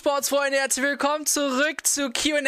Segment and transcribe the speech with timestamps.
[0.00, 2.40] Sportsfreunde, herzlich willkommen zurück zu QA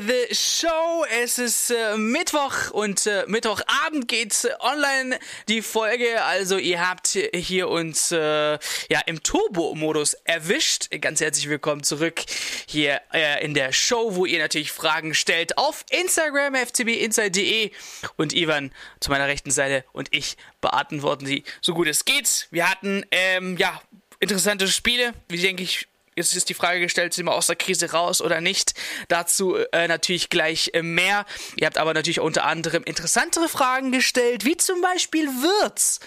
[0.00, 1.04] The Show.
[1.22, 6.24] Es ist äh, Mittwoch und äh, Mittwochabend geht's online die Folge.
[6.24, 10.88] Also ihr habt hier uns äh, ja im Turbo-Modus erwischt.
[11.00, 12.20] Ganz herzlich willkommen zurück
[12.66, 17.70] hier äh, in der Show, wo ihr natürlich Fragen stellt auf Instagram fcbinside.de
[18.16, 22.48] und Ivan zu meiner rechten Seite und ich beantworten sie so gut es geht.
[22.50, 23.80] Wir hatten ähm, ja
[24.18, 25.86] interessante Spiele, wie denke ich
[26.18, 28.74] Jetzt ist die Frage gestellt, sind wir aus der Krise raus oder nicht?
[29.06, 31.24] Dazu äh, natürlich gleich äh, mehr.
[31.54, 36.00] Ihr habt aber natürlich unter anderem interessantere Fragen gestellt, wie zum Beispiel Wirtz.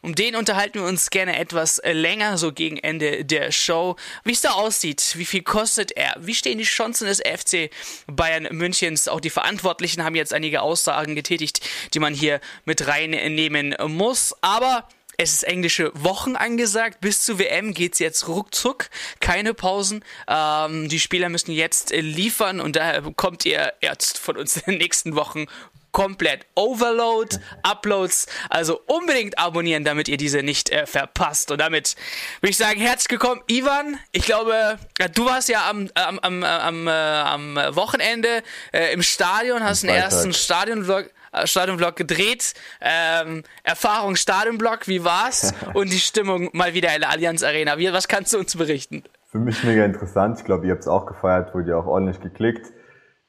[0.00, 3.96] Um den unterhalten wir uns gerne etwas äh, länger, so gegen Ende der Show.
[4.24, 7.68] Wie es da aussieht, wie viel kostet er, wie stehen die Chancen des FC
[8.06, 9.06] Bayern Münchens.
[9.06, 11.60] Auch die Verantwortlichen haben jetzt einige Aussagen getätigt,
[11.92, 14.34] die man hier mit reinnehmen muss.
[14.40, 14.88] Aber
[15.20, 17.00] es ist englische Wochen angesagt.
[17.00, 18.88] Bis zur WM geht's jetzt ruckzuck.
[19.18, 20.04] Keine Pausen.
[20.28, 24.62] Ähm, die Spieler müssen jetzt äh, liefern und daher bekommt ihr jetzt von uns in
[24.66, 25.46] den nächsten Wochen
[25.90, 28.26] komplett Overload, Uploads.
[28.48, 31.50] Also unbedingt abonnieren, damit ihr diese nicht äh, verpasst.
[31.50, 31.96] Und damit
[32.40, 33.98] würde ich sagen, herzlich willkommen, Ivan.
[34.12, 39.02] Ich glaube, ja, du warst ja am, am, am, am, äh, am Wochenende äh, im
[39.02, 42.54] Stadion, hast den ersten Stadionvlog äh, Stadionblock gedreht.
[42.80, 45.54] Ähm, Erfahrung Stadionblock, wie war's?
[45.74, 47.78] Und die Stimmung mal wieder in der Allianz Arena.
[47.78, 49.04] Wie, was kannst du uns berichten?
[49.30, 50.38] Für mich mega interessant.
[50.38, 52.66] Ich glaube, ihr habt es auch gefeiert, wurde ja auch ordentlich geklickt.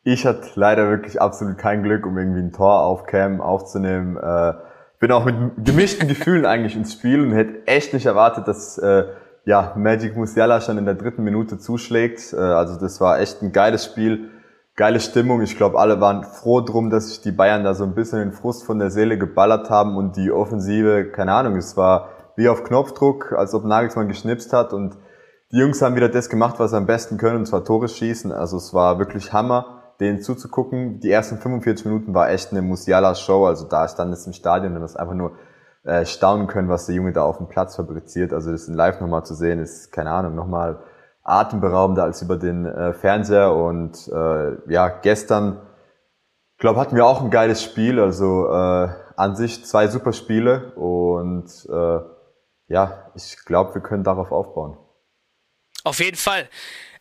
[0.04, 4.16] Ich hatte leider wirklich absolut kein Glück, um irgendwie ein Tor auf Cam aufzunehmen.
[4.16, 4.54] Äh,
[5.00, 9.06] bin auch mit gemischten Gefühlen eigentlich ins Spiel und hätte echt nicht erwartet, dass äh,
[9.46, 12.34] ja, Magic Musiala schon in der dritten Minute zuschlägt.
[12.34, 14.30] Äh, also das war echt ein geiles Spiel
[14.80, 15.42] geile Stimmung.
[15.42, 18.32] Ich glaube, alle waren froh drum, dass sich die Bayern da so ein bisschen den
[18.32, 22.64] Frust von der Seele geballert haben und die Offensive, keine Ahnung, es war wie auf
[22.64, 24.98] Knopfdruck, als ob Nagelsmann geschnipst hat und
[25.52, 28.32] die Jungs haben wieder das gemacht, was sie am besten können, und zwar Tore schießen.
[28.32, 31.02] Also es war wirklich Hammer, denen zuzugucken.
[31.02, 33.48] Die ersten 45 Minuten war echt eine Musiala-Show.
[33.48, 35.34] Also da stand es im Stadion und das einfach nur
[35.84, 38.32] äh, staunen können, was der Junge da auf dem Platz fabriziert.
[38.32, 40.80] Also das in live nochmal zu sehen, ist, keine Ahnung, nochmal
[41.30, 43.54] atemberaubender als über den äh, Fernseher.
[43.56, 45.62] Und äh, ja, gestern,
[46.58, 48.00] glaube hatten wir auch ein geiles Spiel.
[48.00, 52.00] Also äh, an sich zwei super Spiele und äh,
[52.70, 54.78] ja, ich glaube, wir können darauf aufbauen.
[55.84, 56.48] Auf jeden Fall.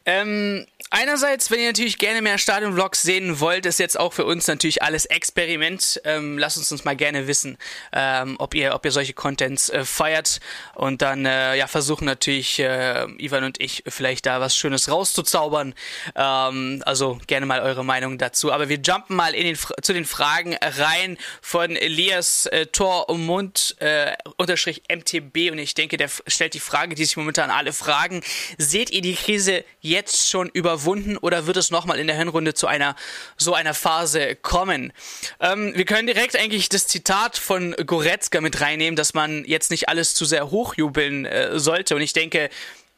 [0.09, 4.47] Ähm, einerseits, wenn ihr natürlich gerne mehr Stadion-Vlogs sehen wollt, ist jetzt auch für uns
[4.47, 6.01] natürlich alles Experiment.
[6.05, 7.59] Ähm, lasst uns uns mal gerne wissen,
[7.93, 10.41] ähm, ob ihr, ob ihr solche Contents äh, feiert
[10.75, 15.75] und dann äh, ja versuchen natürlich äh, Ivan und ich vielleicht da was Schönes rauszuzaubern.
[16.17, 18.51] Ähm, also gerne mal eure Meinung dazu.
[18.51, 23.27] Aber wir jumpen mal in den, zu den Fragen rein von Elias äh, Tor und
[23.27, 27.75] Mund äh, unterstrich MTB und ich denke, der stellt die Frage, die sich momentan alle
[27.75, 28.23] fragen.
[28.57, 32.53] Seht ihr die Krise jetzt schon über überwunden oder wird es nochmal in der Hinrunde
[32.53, 32.95] zu einer
[33.37, 34.93] so einer Phase kommen?
[35.41, 39.89] Ähm, wir können direkt eigentlich das Zitat von Goretzka mit reinnehmen, dass man jetzt nicht
[39.89, 41.97] alles zu sehr hochjubeln äh, sollte.
[41.97, 42.51] Und ich denke,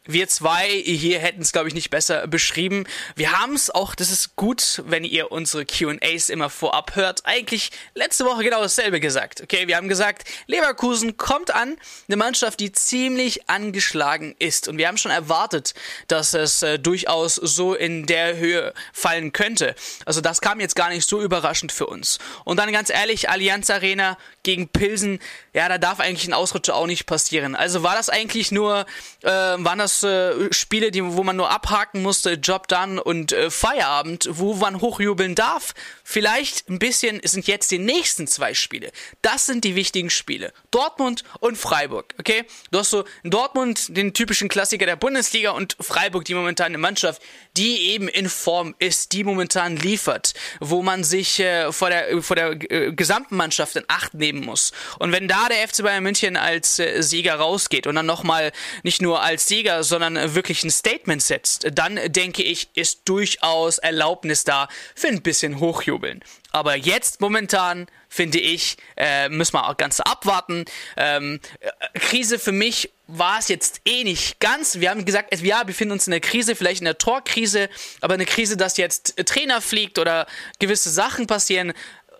[0.06, 2.84] wir zwei hier hätten es, glaube ich, nicht besser beschrieben.
[3.16, 7.27] Wir haben es auch, das ist gut, wenn ihr unsere QAs immer vorab hört.
[7.27, 9.43] Eigentlich letzte Woche genau dasselbe gesagt.
[9.43, 11.77] Okay, wir haben gesagt, Leverkusen kommt an,
[12.09, 14.69] eine Mannschaft, die ziemlich angeschlagen ist.
[14.69, 15.75] Und wir haben schon erwartet,
[16.09, 19.75] dass es äh, durchaus so in der Höhe fallen könnte.
[20.06, 22.19] Also das kam jetzt gar nicht so überraschend für uns.
[22.44, 25.21] Und dann ganz ehrlich, Allianz Arena gegen Pilsen,
[25.53, 27.55] ja, da darf eigentlich ein Ausrutscher auch nicht passieren.
[27.55, 28.87] Also war das eigentlich nur,
[29.22, 33.50] äh, waren das äh, Spiele, die, wo man nur abhaken musste, Job done und äh,
[33.50, 35.75] Feierabend, wo man hochjubeln darf.
[36.05, 38.93] Vielleicht ein bisschen sind jetzt die nächsten zwei Spiele.
[39.22, 40.53] Das sind die wichtigen Spiele.
[40.71, 42.44] Dortmund und Freiburg, okay?
[42.71, 47.22] Du hast so in Dortmund den typischen Klassiker der Bundesliga und Freiburg die momentane Mannschaft,
[47.56, 52.36] die eben in Form ist, die momentan liefert, wo man sich äh, vor der, vor
[52.36, 54.72] der äh, gesamten Mannschaft in Acht nehmen muss.
[54.98, 58.53] Und wenn da der FC Bayern München als äh, Sieger rausgeht und dann nochmal
[58.83, 64.45] nicht nur als Sieger, sondern wirklich ein Statement setzt, dann denke ich, ist durchaus Erlaubnis
[64.45, 66.22] da für ein bisschen Hochjubeln.
[66.53, 70.65] Aber jetzt momentan finde ich, äh, müssen wir auch ganz abwarten.
[70.97, 74.81] Ähm, äh, Krise für mich war es jetzt eh nicht ganz.
[74.81, 77.69] Wir haben gesagt, ja, wir befinden uns in der Krise, vielleicht in der Torkrise,
[78.01, 80.27] aber eine Krise, dass jetzt Trainer fliegt oder
[80.59, 81.72] gewisse Sachen passieren,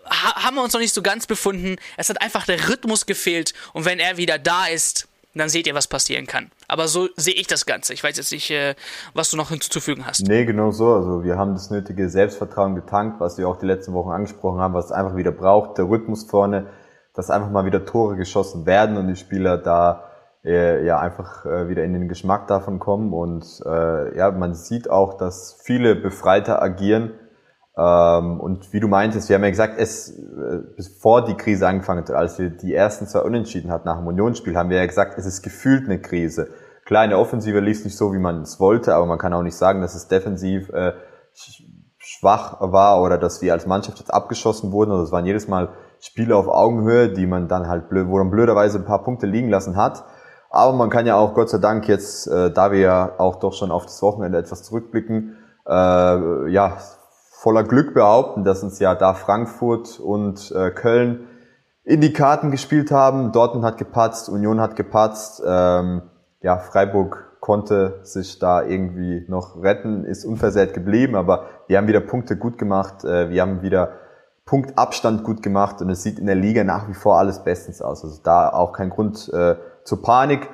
[0.09, 1.77] haben wir uns noch nicht so ganz befunden.
[1.97, 5.75] Es hat einfach der Rhythmus gefehlt und wenn er wieder da ist, dann seht ihr,
[5.75, 6.51] was passieren kann.
[6.67, 7.93] Aber so sehe ich das Ganze.
[7.93, 8.75] Ich weiß jetzt nicht, äh,
[9.13, 10.27] was du noch hinzuzufügen hast.
[10.27, 10.93] Nee, genau so.
[10.93, 14.73] Also wir haben das nötige Selbstvertrauen getankt, was wir auch die letzten Wochen angesprochen haben,
[14.73, 15.77] was es einfach wieder braucht.
[15.77, 16.67] Der Rhythmus vorne,
[17.13, 20.11] dass einfach mal wieder Tore geschossen werden und die Spieler da
[20.43, 24.89] äh, ja einfach äh, wieder in den Geschmack davon kommen und äh, ja, man sieht
[24.89, 27.11] auch, dass viele befreiter agieren
[27.73, 32.11] und wie du meintest, wir haben ja gesagt, es äh, bevor die Krise angefangen hat,
[32.11, 35.25] als wir die ersten zwei Unentschieden hatten nach dem Unionsspiel, haben wir ja gesagt, es
[35.25, 36.49] ist gefühlt eine Krise.
[36.85, 39.43] Klar, in der Offensive lief nicht so, wie man es wollte, aber man kann auch
[39.43, 40.93] nicht sagen, dass es defensiv äh,
[41.97, 44.91] schwach war oder dass wir als Mannschaft jetzt abgeschossen wurden.
[44.91, 45.69] Also es waren jedes Mal
[46.01, 49.49] Spiele auf Augenhöhe, die man dann halt blöd, wo man blöderweise ein paar Punkte liegen
[49.49, 50.03] lassen hat.
[50.49, 53.53] Aber man kann ja auch Gott sei Dank jetzt, äh, da wir ja auch doch
[53.53, 56.77] schon auf das Wochenende etwas zurückblicken, äh, ja,
[57.41, 61.27] voller Glück behaupten, dass uns ja da Frankfurt und äh, Köln
[61.83, 63.31] in die Karten gespielt haben.
[63.31, 65.41] Dortmund hat gepatzt, Union hat gepatzt.
[65.43, 66.03] Ähm,
[66.43, 72.01] ja, Freiburg konnte sich da irgendwie noch retten, ist unversehrt geblieben, aber wir haben wieder
[72.01, 73.93] Punkte gut gemacht, äh, wir haben wieder
[74.45, 78.03] Punktabstand gut gemacht und es sieht in der Liga nach wie vor alles bestens aus.
[78.03, 80.47] Also da auch kein Grund äh, zur Panik.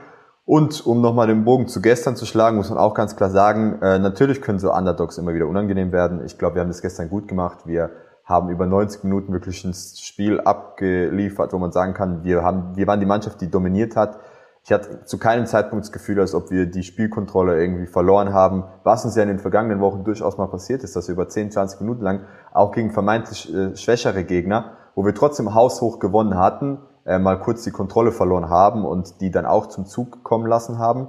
[0.48, 3.82] Und um nochmal den Bogen zu gestern zu schlagen, muss man auch ganz klar sagen,
[3.82, 6.24] äh, natürlich können so Underdogs immer wieder unangenehm werden.
[6.26, 7.68] Ich glaube, wir haben das gestern gut gemacht.
[7.68, 7.90] Wir
[8.24, 12.88] haben über 90 Minuten wirklich ein Spiel abgeliefert, wo man sagen kann, wir, haben, wir
[12.88, 14.20] waren die Mannschaft, die dominiert hat.
[14.64, 18.64] Ich hatte zu keinem Zeitpunkt das Gefühl, als ob wir die Spielkontrolle irgendwie verloren haben,
[18.86, 21.52] was uns ja in den vergangenen Wochen durchaus mal passiert ist, dass wir über 10,
[21.52, 22.22] 20 Minuten lang
[22.54, 27.64] auch gegen vermeintlich äh, schwächere Gegner, wo wir trotzdem haushoch gewonnen hatten, äh, mal kurz
[27.64, 31.08] die Kontrolle verloren haben und die dann auch zum Zug kommen lassen haben.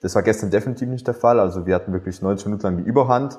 [0.00, 1.40] Das war gestern definitiv nicht der Fall.
[1.40, 3.38] Also wir hatten wirklich 90 Minuten lang die Überhand.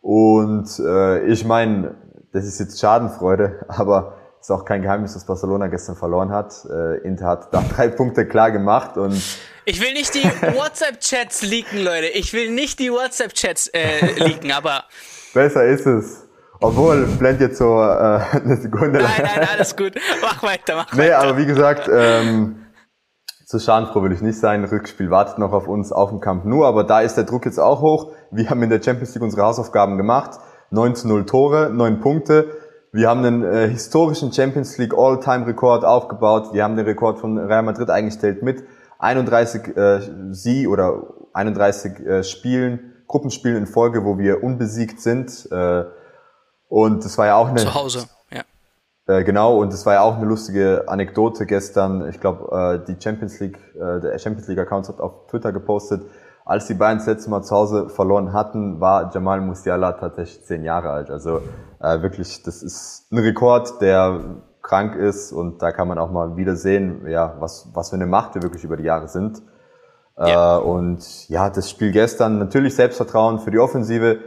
[0.00, 1.94] Und äh, ich meine,
[2.32, 6.54] das ist jetzt Schadenfreude, aber ist auch kein Geheimnis, dass Barcelona gestern verloren hat.
[6.64, 9.22] Äh, Inter hat da drei Punkte klar gemacht und
[9.66, 12.06] ich will nicht die WhatsApp-Chats leaken, Leute.
[12.06, 14.84] Ich will nicht die WhatsApp-Chats äh, leaken, aber
[15.34, 16.26] besser ist es.
[16.62, 19.10] Obwohl, blend jetzt so äh, eine Sekunde lang.
[19.16, 19.94] Nein, nein, alles gut.
[20.22, 21.08] Mach weiter, mach nee, weiter.
[21.08, 22.66] Nee, aber wie gesagt, ähm,
[23.46, 24.64] so schadenfroh will ich nicht sein.
[24.64, 27.58] Rückspiel wartet noch auf uns auf dem Camp Nou, aber da ist der Druck jetzt
[27.58, 28.12] auch hoch.
[28.30, 30.38] Wir haben in der Champions League unsere Hausaufgaben gemacht.
[30.70, 32.46] 9 zu 0 Tore, 9 Punkte.
[32.92, 36.52] Wir haben einen äh, historischen Champions League All-Time-Rekord aufgebaut.
[36.52, 38.64] Wir haben den Rekord von Real Madrid eingestellt mit
[38.98, 41.02] 31 äh, Sie oder
[41.32, 45.48] 31 äh, Spielen, Gruppenspielen in Folge, wo wir unbesiegt sind.
[45.50, 45.84] Äh,
[46.70, 48.42] und das war ja auch eine zu Hause, ja.
[49.06, 52.08] Äh, genau, und es war ja auch eine lustige Anekdote gestern.
[52.08, 56.02] Ich glaube, äh, die Champions League, äh, der Champions League Account hat auf Twitter gepostet,
[56.44, 60.62] als die beiden das letzte Mal zu Hause verloren hatten, war Jamal Musiala tatsächlich zehn
[60.62, 61.10] Jahre alt.
[61.10, 61.42] Also
[61.80, 64.20] äh, wirklich, das ist ein Rekord, der
[64.62, 68.06] krank ist und da kann man auch mal wieder sehen, ja, was, was für eine
[68.06, 69.42] Macht wir wirklich über die Jahre sind.
[70.16, 70.58] Ja.
[70.58, 74.18] Äh, und ja, das Spiel gestern, natürlich Selbstvertrauen für die Offensive.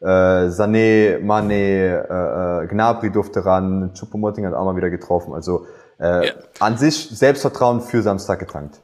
[0.00, 5.34] Äh, Sané, Mane, äh, äh, Gnabry durfte ran, Choupo-Moting hat auch mal wieder getroffen.
[5.34, 5.66] Also
[5.98, 6.32] äh, ja.
[6.60, 8.80] an sich Selbstvertrauen für Samstag getankt.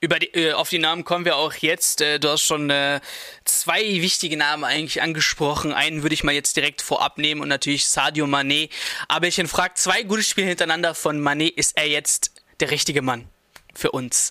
[0.00, 2.00] Über die, äh, auf die Namen kommen wir auch jetzt.
[2.00, 3.00] Äh, du hast schon äh,
[3.44, 5.72] zwei wichtige Namen eigentlich angesprochen.
[5.72, 8.70] Einen würde ich mal jetzt direkt vorab nehmen und natürlich Sadio Mané.
[9.08, 11.52] Aber ich frage zwei gute Spiele hintereinander von Mané.
[11.52, 12.30] Ist er jetzt
[12.60, 13.24] der richtige Mann
[13.74, 14.30] für uns?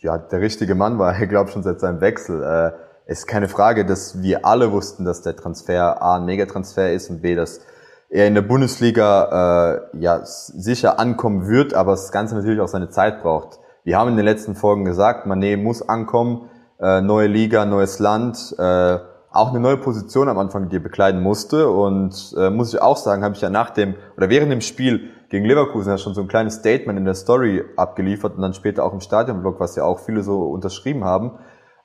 [0.00, 2.42] Ja, der richtige Mann war er, glaube ich, schon seit seinem Wechsel.
[2.42, 6.92] Äh, es ist keine Frage, dass wir alle wussten, dass der Transfer A ein Megatransfer
[6.92, 7.60] ist und B, dass
[8.08, 12.88] er in der Bundesliga äh, ja sicher ankommen wird, aber das Ganze natürlich auch seine
[12.88, 13.58] Zeit braucht.
[13.84, 16.48] Wir haben in den letzten Folgen gesagt, Mané muss ankommen,
[16.80, 18.98] äh, neue Liga, neues Land, äh,
[19.30, 21.68] auch eine neue Position am Anfang, die er bekleiden musste.
[21.68, 25.10] Und äh, muss ich auch sagen, habe ich ja nach dem oder während dem Spiel
[25.28, 28.84] gegen Leverkusen ja schon so ein kleines Statement in der Story abgeliefert und dann später
[28.84, 31.32] auch im Stadionblog, was ja auch viele so unterschrieben haben,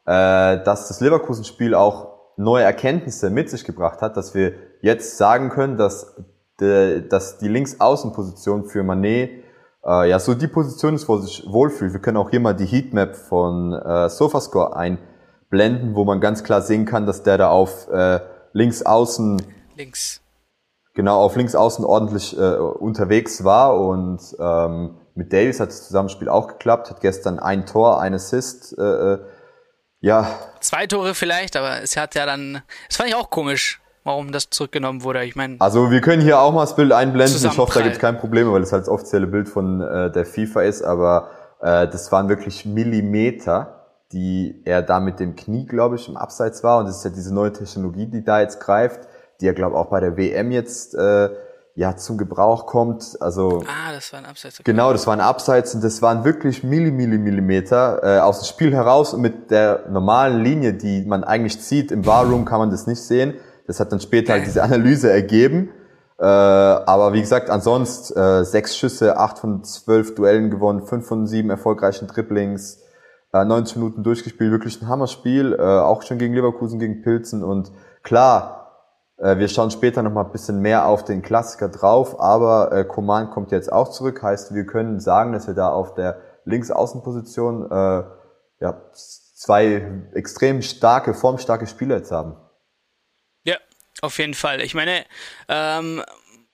[0.07, 5.49] äh, dass das Leverkusen-Spiel auch neue Erkenntnisse mit sich gebracht hat, dass wir jetzt sagen
[5.49, 6.15] können, dass,
[6.61, 9.43] de, dass die Linksaußenposition für Manet
[9.85, 11.91] äh, ja, so die Position ist, wo sich wohlfühlt.
[11.91, 16.61] Wir können auch hier mal die Heatmap von äh, Sofascore einblenden, wo man ganz klar
[16.61, 18.21] sehen kann, dass der da auf äh,
[18.53, 19.41] links außen
[19.75, 20.21] links
[20.93, 26.29] genau auf links außen ordentlich äh, unterwegs war und ähm, mit Davis hat das Zusammenspiel
[26.29, 29.19] auch geklappt, hat gestern ein Tor, ein Assist, äh, äh
[29.99, 30.39] ja.
[30.61, 34.49] Zwei Tore vielleicht, aber es hat ja dann, das fand ich auch komisch warum das
[34.49, 35.23] zurückgenommen wurde.
[35.25, 35.57] Ich meine.
[35.59, 37.35] Also wir können hier auch mal das Bild einblenden.
[37.35, 40.09] Ich hoffe, da gibt es kein Problem, weil es halt das offizielle Bild von äh,
[40.09, 41.29] der FIFA ist, aber
[41.61, 46.63] äh, das waren wirklich Millimeter, die er da mit dem Knie, glaube ich, im Abseits
[46.63, 46.79] war.
[46.79, 49.01] Und das ist ja diese neue Technologie, die da jetzt greift,
[49.41, 51.29] die ja, glaube auch bei der WM jetzt äh,
[51.77, 53.15] ja zum Gebrauch kommt.
[53.21, 54.59] Also ah, das war ein Abseits.
[54.59, 54.71] Okay.
[54.71, 58.45] Genau, das war ein Abseits und das waren wirklich Milli, Milli, Millimeter äh, aus dem
[58.47, 62.71] Spiel heraus und mit der normalen Linie, die man eigentlich zieht im Barroom, kann man
[62.71, 63.35] das nicht sehen.
[63.67, 65.69] Das hat dann später halt diese Analyse ergeben.
[66.17, 71.27] Äh, aber wie gesagt, ansonsten äh, sechs Schüsse, acht von zwölf Duellen gewonnen, fünf von
[71.27, 72.81] sieben erfolgreichen Dribblings,
[73.33, 77.71] äh, 90 Minuten durchgespielt, wirklich ein Hammerspiel, äh, auch schon gegen Leverkusen, gegen Pilzen und
[78.01, 78.66] klar,
[79.17, 83.51] wir schauen später nochmal ein bisschen mehr auf den Klassiker drauf, aber äh, Coman kommt
[83.51, 88.03] jetzt auch zurück, heißt, wir können sagen, dass wir da auf der Linksaußenposition äh,
[88.59, 92.35] ja, zwei extrem starke, formstarke Spieler jetzt haben.
[94.01, 94.61] Auf jeden Fall.
[94.61, 95.05] Ich meine,
[95.47, 96.03] ähm,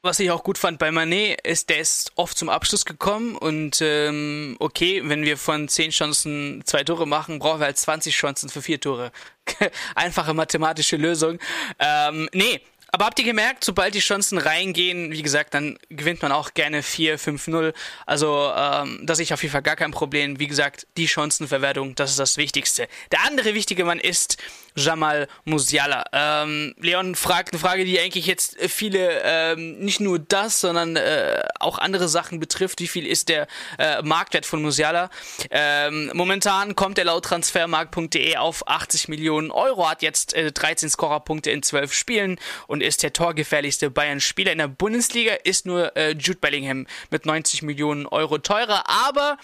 [0.02, 3.82] was ich auch gut fand bei Manet ist, der ist oft zum Abschluss gekommen und
[3.82, 8.50] ähm, okay, wenn wir von 10 Chancen zwei Tore machen, brauchen wir halt 20 Chancen
[8.50, 9.12] für vier Tore.
[9.96, 11.40] Einfache mathematische Lösung.
[11.80, 12.62] Ähm, nee,
[12.94, 16.84] aber habt ihr gemerkt, sobald die Chancen reingehen, wie gesagt, dann gewinnt man auch gerne
[16.84, 17.74] 4, 5-0.
[18.06, 20.40] Also, ähm, das ist auf jeden Fall gar kein Problem.
[20.40, 22.88] Wie gesagt, die Chancenverwertung, das ist das Wichtigste.
[23.12, 24.38] Der andere wichtige Mann ist
[24.76, 26.06] Jamal Musiala.
[26.12, 31.42] Ähm, Leon fragt eine Frage, die eigentlich jetzt viele ähm, nicht nur das, sondern äh,
[31.60, 32.80] auch andere Sachen betrifft.
[32.80, 35.10] Wie viel ist der äh, Marktwert von Musiala?
[35.52, 41.52] Ähm, momentan kommt er laut transfermarkt.de auf 80 Millionen Euro, hat jetzt äh, 13 Scorerpunkte
[41.52, 45.34] in 12 Spielen und ist der torgefährlichste Bayern-Spieler in der Bundesliga.
[45.44, 49.38] Ist nur äh, Jude Bellingham mit 90 Millionen Euro teurer, aber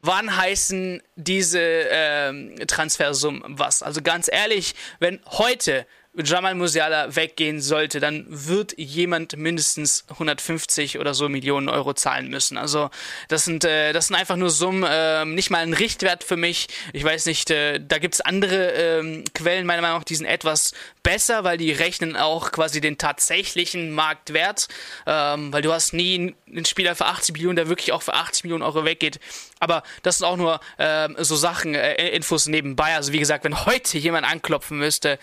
[0.00, 3.82] wann heißen diese ähm, Transfersummen was?
[3.82, 5.86] Also ganz ehrlich, wenn heute
[6.24, 12.58] Jamal Musiala weggehen sollte, dann wird jemand mindestens 150 oder so Millionen Euro zahlen müssen.
[12.58, 12.90] Also
[13.28, 16.68] das sind äh, das sind einfach nur Summen, äh, nicht mal ein Richtwert für mich.
[16.92, 20.72] Ich weiß nicht, äh, da gibt's andere äh, Quellen meiner Meinung nach, die sind etwas
[21.08, 24.68] besser, weil die rechnen auch quasi den tatsächlichen Marktwert,
[25.06, 28.44] ähm, weil du hast nie einen Spieler für 80 Millionen, der wirklich auch für 80
[28.44, 29.18] Millionen Euro weggeht.
[29.58, 32.94] Aber das sind auch nur ähm, so Sachen, äh, Infos nebenbei.
[32.94, 35.18] Also wie gesagt, wenn heute jemand anklopfen müsste,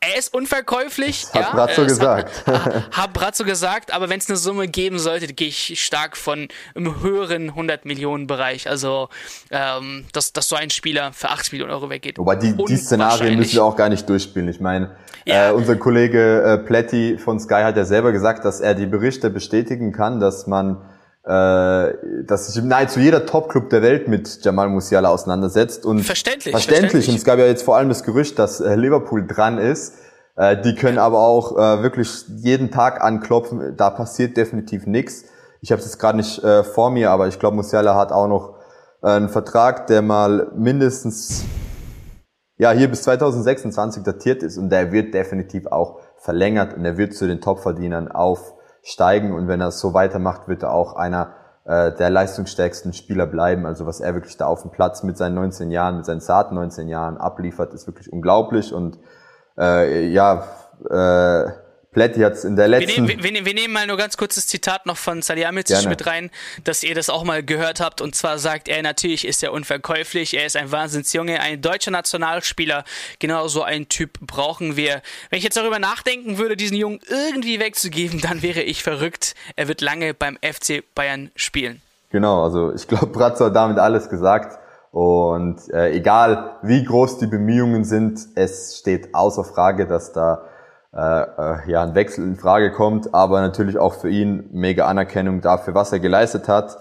[0.00, 1.26] er ist unverkäuflich.
[1.32, 2.46] Hat ja, Brazzo gesagt.
[2.46, 6.48] Hat, hat Brazzo gesagt, aber wenn es eine Summe geben sollte, gehe ich stark von
[6.74, 8.68] im höheren 100 Millionen Bereich.
[8.68, 9.08] Also,
[9.50, 12.18] ähm, dass, dass so ein Spieler für 80 Millionen Euro weggeht.
[12.18, 14.48] Wobei die, die Szenarien müssen wir auch gar nicht durchspielen.
[14.48, 14.96] Ich meine,
[15.30, 15.50] ja.
[15.50, 19.30] äh, unser Kollege äh, Pletti von Sky hat ja selber gesagt, dass er die Berichte
[19.30, 20.78] bestätigen kann, dass man
[21.24, 21.94] äh,
[22.24, 27.08] dass sich nahezu jeder Topclub der Welt mit Jamal Musiala auseinandersetzt und verständlich, verständlich.
[27.08, 29.94] Und es gab ja jetzt vor allem das Gerücht, dass äh, Liverpool dran ist.
[30.36, 33.76] Äh, die können aber auch äh, wirklich jeden Tag anklopfen.
[33.76, 35.24] Da passiert definitiv nichts.
[35.60, 38.26] Ich habe es jetzt gerade nicht äh, vor mir, aber ich glaube, Musiala hat auch
[38.26, 38.54] noch
[39.02, 41.44] äh, einen Vertrag, der mal mindestens
[42.60, 47.14] ja hier bis 2026 datiert ist und der wird definitiv auch verlängert und er wird
[47.14, 48.52] zu den Topverdienern auf
[48.82, 51.32] steigen und wenn er so weitermacht, wird er auch einer
[51.64, 53.64] äh, der leistungsstärksten Spieler bleiben.
[53.64, 56.54] Also was er wirklich da auf dem Platz mit seinen 19 Jahren, mit seinen zarten
[56.54, 58.98] 19 Jahren abliefert, ist wirklich unglaublich und
[59.56, 60.44] äh, ja,
[60.90, 61.50] äh,
[61.96, 63.08] Hat es in der letzten.
[63.08, 66.30] Wir, nehmen, wir, wir nehmen mal nur ganz kurzes Zitat noch von Salihamidzic mit rein,
[66.62, 68.00] dass ihr das auch mal gehört habt.
[68.00, 72.84] Und zwar sagt er, natürlich ist er unverkäuflich, er ist ein Wahnsinnsjunge, ein deutscher Nationalspieler.
[73.18, 75.02] Genauso einen Typ brauchen wir.
[75.30, 79.34] Wenn ich jetzt darüber nachdenken würde, diesen Jungen irgendwie wegzugeben, dann wäre ich verrückt.
[79.56, 81.82] Er wird lange beim FC Bayern spielen.
[82.10, 84.60] Genau, also ich glaube, Bratzo hat damit alles gesagt.
[84.92, 90.44] Und äh, egal wie groß die Bemühungen sind, es steht außer Frage, dass da
[90.92, 95.40] äh, äh, ja, ein Wechsel in Frage kommt, aber natürlich auch für ihn mega Anerkennung
[95.40, 96.78] dafür, was er geleistet hat.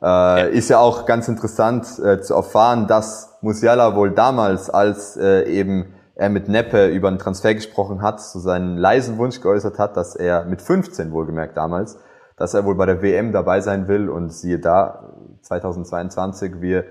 [0.00, 0.56] Äh.
[0.56, 5.94] Ist ja auch ganz interessant äh, zu erfahren, dass Musiala wohl damals, als äh, eben
[6.14, 10.16] er mit Neppe über einen Transfer gesprochen hat, so seinen leisen Wunsch geäußert hat, dass
[10.16, 11.98] er mit 15 wohlgemerkt damals,
[12.36, 16.84] dass er wohl bei der WM dabei sein will und siehe da, 2022, wir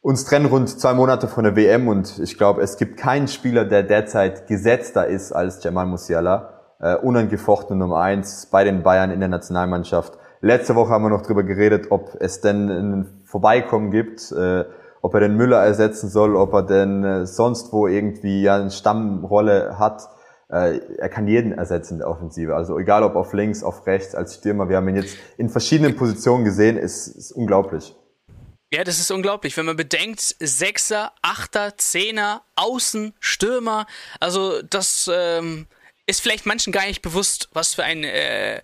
[0.00, 3.64] uns trennen rund zwei Monate von der WM und ich glaube, es gibt keinen Spieler,
[3.64, 6.54] der derzeit gesetzter ist als Jamal Musiala.
[6.80, 10.16] Äh, unangefochten Nummer eins bei den Bayern in der Nationalmannschaft.
[10.40, 14.64] Letzte Woche haben wir noch drüber geredet, ob es denn ein Vorbeikommen gibt, äh,
[15.02, 18.70] ob er den Müller ersetzen soll, ob er denn äh, sonst wo irgendwie ja eine
[18.70, 20.08] Stammrolle hat.
[20.48, 22.54] Äh, er kann jeden ersetzen in der Offensive.
[22.54, 24.68] Also egal ob auf links, auf rechts, als Stürmer.
[24.68, 27.96] Wir haben ihn jetzt in verschiedenen Positionen gesehen, ist, ist unglaublich.
[28.70, 33.86] Ja, das ist unglaublich, wenn man bedenkt, Sechser, Achter, Zehner, Außen, Stürmer,
[34.20, 35.66] also das ähm,
[36.06, 38.60] ist vielleicht manchen gar nicht bewusst, was für ein äh,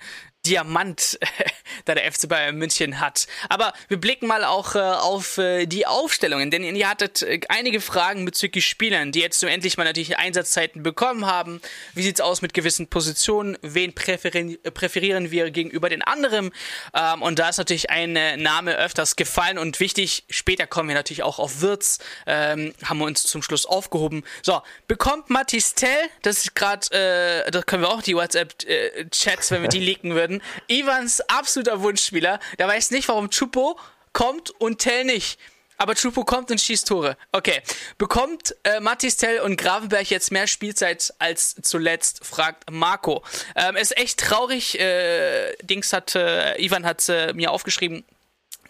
[0.46, 1.18] Diamant,
[1.84, 3.26] da der FC Bayern München hat.
[3.48, 7.80] Aber wir blicken mal auch äh, auf äh, die Aufstellungen, denn ihr hattet äh, einige
[7.80, 11.60] Fragen bezüglich Spielern, die jetzt so endlich mal natürlich Einsatzzeiten bekommen haben.
[11.94, 13.56] Wie sieht's aus mit gewissen Positionen?
[13.62, 16.52] Wen präferieren, präferieren wir gegenüber den anderen?
[16.94, 20.24] Ähm, und da ist natürlich ein äh, Name öfters gefallen und wichtig.
[20.28, 21.98] Später kommen wir natürlich auch auf Wirtz.
[22.26, 24.24] Ähm, haben wir uns zum Schluss aufgehoben.
[24.42, 25.90] So, bekommt Matis Tell,
[26.22, 30.14] das ist gerade, äh, da können wir auch die WhatsApp-Chats, äh, wenn wir die leaken
[30.14, 30.42] würden werden.
[30.68, 32.38] Ivans absoluter Wunschspieler.
[32.58, 33.78] Der weiß nicht, warum Chupo
[34.12, 35.38] kommt und Tell nicht.
[35.76, 37.16] Aber Chupo kommt und schießt Tore.
[37.32, 37.60] Okay.
[37.98, 43.24] Bekommt äh, Matis Tell und Gravenberg jetzt mehr Spielzeit als zuletzt, fragt Marco.
[43.56, 44.78] Ähm, ist echt traurig.
[44.78, 48.04] Äh, Dings hat, äh, Ivan hat äh, mir aufgeschrieben,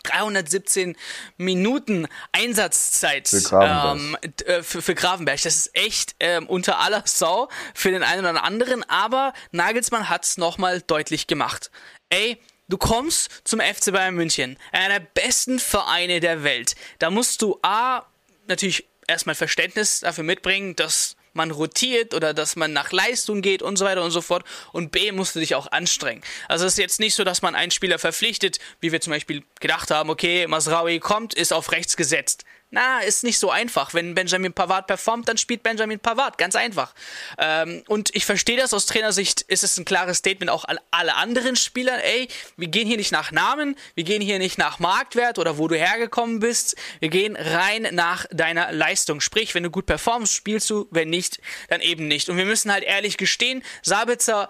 [0.04, 0.96] 317
[1.36, 4.24] Minuten Einsatzzeit für Gravenberg.
[4.24, 5.42] Ähm, äh, für, für Gravenberg.
[5.42, 10.24] Das ist echt ähm, unter aller Sau für den einen oder anderen, aber Nagelsmann hat
[10.24, 11.70] es nochmal deutlich gemacht.
[12.08, 16.74] Ey, du kommst zum FC Bayern München, einer der besten Vereine der Welt.
[16.98, 18.02] Da musst du A,
[18.46, 23.76] natürlich erstmal Verständnis dafür mitbringen, dass man rotiert oder dass man nach Leistung geht und
[23.76, 24.44] so weiter und so fort.
[24.72, 26.22] Und B, musst du dich auch anstrengen.
[26.48, 29.42] Also es ist jetzt nicht so, dass man einen Spieler verpflichtet, wie wir zum Beispiel
[29.60, 32.44] gedacht haben, okay, Masraoui kommt, ist auf rechts gesetzt.
[32.74, 33.94] Na, ist nicht so einfach.
[33.94, 36.38] Wenn Benjamin Pavard performt, dann spielt Benjamin Pavard.
[36.38, 36.92] Ganz einfach.
[37.38, 41.14] Ähm, und ich verstehe das aus Trainersicht, ist es ein klares Statement auch an alle
[41.14, 42.02] anderen Spieler.
[42.02, 42.26] Ey,
[42.56, 45.76] wir gehen hier nicht nach Namen, wir gehen hier nicht nach Marktwert oder wo du
[45.76, 46.74] hergekommen bist.
[46.98, 49.20] Wir gehen rein nach deiner Leistung.
[49.20, 51.38] Sprich, wenn du gut performst, spielst du, wenn nicht,
[51.68, 52.28] dann eben nicht.
[52.28, 54.48] Und wir müssen halt ehrlich gestehen, Sabitzer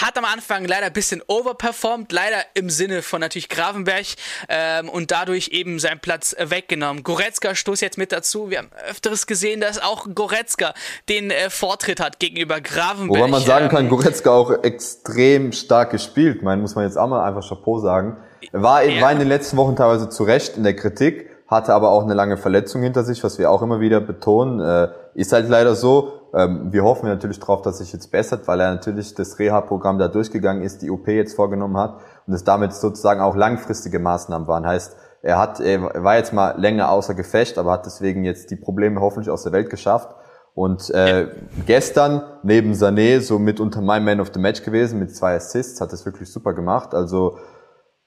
[0.00, 4.06] hat am Anfang leider ein bisschen overperformed, leider im Sinne von natürlich Gravenberg
[4.48, 7.02] ähm, und dadurch eben seinen Platz weggenommen.
[7.02, 8.50] Goretzka stoßt jetzt mit dazu.
[8.50, 10.74] Wir haben öfteres gesehen, dass auch Goretzka
[11.08, 13.20] den äh, Vortritt hat gegenüber Gravenberg.
[13.20, 16.42] Wobei man sagen kann, ähm, Goretzka auch extrem stark gespielt.
[16.42, 18.16] Man muss man jetzt auch mal einfach Chapeau sagen.
[18.52, 19.02] War, ja.
[19.02, 22.14] war in den letzten Wochen teilweise zu Recht in der Kritik, hatte aber auch eine
[22.14, 24.60] lange Verletzung hinter sich, was wir auch immer wieder betonen.
[24.60, 28.70] Äh, ist halt leider so, wir hoffen natürlich darauf, dass sich jetzt bessert, weil er
[28.70, 33.20] natürlich das Reha-Programm da durchgegangen ist, die OP jetzt vorgenommen hat und es damit sozusagen
[33.20, 34.66] auch langfristige Maßnahmen waren.
[34.66, 38.56] Heißt, er hat, er war jetzt mal länger außer Gefecht, aber hat deswegen jetzt die
[38.56, 40.14] Probleme hoffentlich aus der Welt geschafft.
[40.54, 41.28] Und äh,
[41.66, 45.80] gestern neben Sané so mit unter meinem Man of the Match gewesen mit zwei Assists,
[45.80, 46.94] hat das wirklich super gemacht.
[46.94, 47.38] Also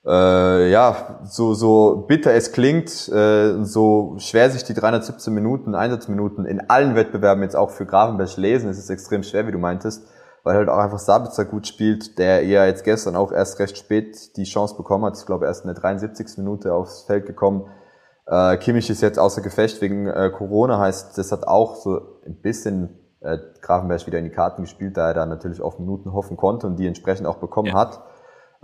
[0.05, 6.45] äh, ja, so, so bitter es klingt, äh, so schwer sich die 317 Minuten, Einsatzminuten
[6.45, 10.07] in allen Wettbewerben jetzt auch für Gravenberg lesen, es ist extrem schwer, wie du meintest,
[10.43, 14.35] weil halt auch einfach Sabitzer gut spielt, der ja jetzt gestern auch erst recht spät
[14.37, 16.37] die Chance bekommen hat, ich glaube erst in der 73.
[16.37, 17.69] Minute aufs Feld gekommen.
[18.25, 22.41] Äh, Kimmich ist jetzt außer Gefecht wegen äh, Corona, heißt, das hat auch so ein
[22.41, 26.37] bisschen äh, Grafenberg wieder in die Karten gespielt, da er da natürlich auf Minuten hoffen
[26.37, 27.75] konnte und die entsprechend auch bekommen ja.
[27.75, 28.01] hat.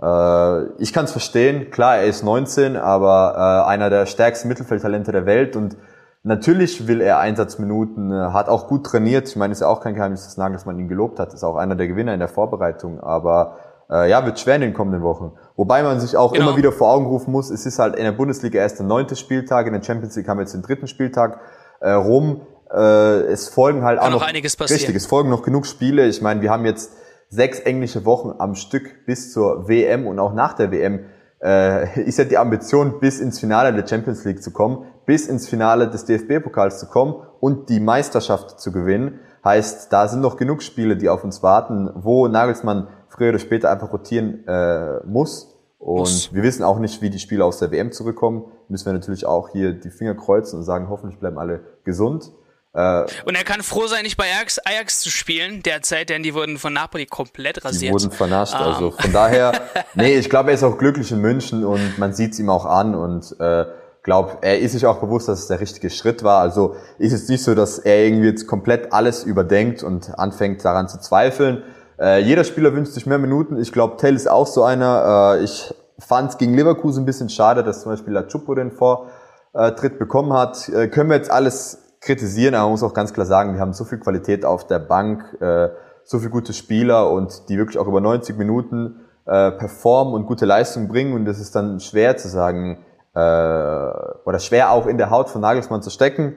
[0.00, 5.12] Äh, ich kann es verstehen, klar, er ist 19, aber äh, einer der stärksten Mittelfeldtalente
[5.12, 5.76] der Welt und
[6.22, 9.28] natürlich will er Einsatzminuten, äh, hat auch gut trainiert.
[9.28, 11.56] Ich meine, es ist ja auch kein Geheimnis, dass Nagelsmann ihn gelobt hat, ist auch
[11.56, 13.58] einer der Gewinner in der Vorbereitung, aber
[13.90, 15.32] äh, ja, wird schwer in den kommenden Wochen.
[15.56, 16.48] Wobei man sich auch genau.
[16.48, 19.16] immer wieder vor Augen rufen muss, es ist halt in der Bundesliga erst der neunte
[19.16, 21.40] Spieltag, in der Champions League haben wir jetzt den dritten Spieltag
[21.80, 22.42] äh, rum.
[22.70, 24.78] Äh, es folgen halt Kann auch noch, einiges passieren.
[24.78, 26.06] richtig, es folgen noch genug Spiele.
[26.06, 26.92] Ich meine, wir haben jetzt
[27.28, 31.00] sechs englische Wochen am Stück bis zur WM und auch nach der WM
[31.42, 35.48] äh, ist ja die Ambition, bis ins Finale der Champions League zu kommen, bis ins
[35.48, 39.20] Finale des DFB-Pokals zu kommen und die Meisterschaft zu gewinnen.
[39.44, 43.70] Heißt, da sind noch genug Spiele, die auf uns warten, wo Nagelsmann früher oder später
[43.70, 45.54] einfach rotieren äh, muss.
[45.78, 46.34] Und muss.
[46.34, 48.46] wir wissen auch nicht, wie die Spiele aus der WM zurückkommen.
[48.68, 52.32] Müssen wir natürlich auch hier die Finger kreuzen und sagen, hoffentlich bleiben alle gesund.
[52.78, 56.32] Äh, und er kann froh sein, nicht bei Ajax, Ajax zu spielen derzeit, denn die
[56.32, 57.90] wurden von Napoli komplett rasiert.
[57.90, 58.60] Die wurden vernascht, um.
[58.60, 59.52] also von daher,
[59.94, 62.66] nee, ich glaube, er ist auch glücklich in München und man sieht es ihm auch
[62.66, 63.64] an und äh,
[64.04, 66.40] glaube, er ist sich auch bewusst, dass es der richtige Schritt war.
[66.40, 70.88] Also ist es nicht so, dass er irgendwie jetzt komplett alles überdenkt und anfängt daran
[70.88, 71.64] zu zweifeln.
[72.00, 73.60] Äh, jeder Spieler wünscht sich mehr Minuten.
[73.60, 75.36] Ich glaube, Tell ist auch so einer.
[75.36, 78.70] Äh, ich fand es gegen Leverkusen ein bisschen schade, dass zum Beispiel La Chupo den
[78.70, 80.68] Vortritt bekommen hat.
[80.68, 83.72] Äh, können wir jetzt alles kritisieren, aber man muss auch ganz klar sagen, wir haben
[83.72, 85.68] so viel Qualität auf der Bank, äh,
[86.04, 90.46] so viele gute Spieler und die wirklich auch über 90 Minuten äh, performen und gute
[90.46, 92.78] Leistung bringen und das ist dann schwer zu sagen
[93.14, 96.36] äh, oder schwer auch in der Haut von Nagelsmann zu stecken.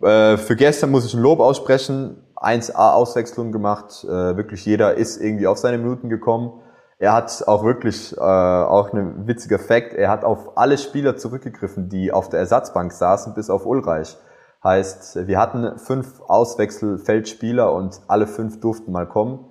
[0.00, 5.20] Äh, für gestern muss ich ein Lob aussprechen, 1A Auswechslung gemacht, äh, wirklich jeder ist
[5.20, 6.62] irgendwie auf seine Minuten gekommen.
[6.98, 11.88] Er hat auch wirklich, äh, auch ein witziger Fakt, er hat auf alle Spieler zurückgegriffen,
[11.88, 14.16] die auf der Ersatzbank saßen, bis auf Ulreich.
[14.62, 19.46] Heißt, wir hatten fünf Auswechselfeldspieler und alle fünf durften mal kommen.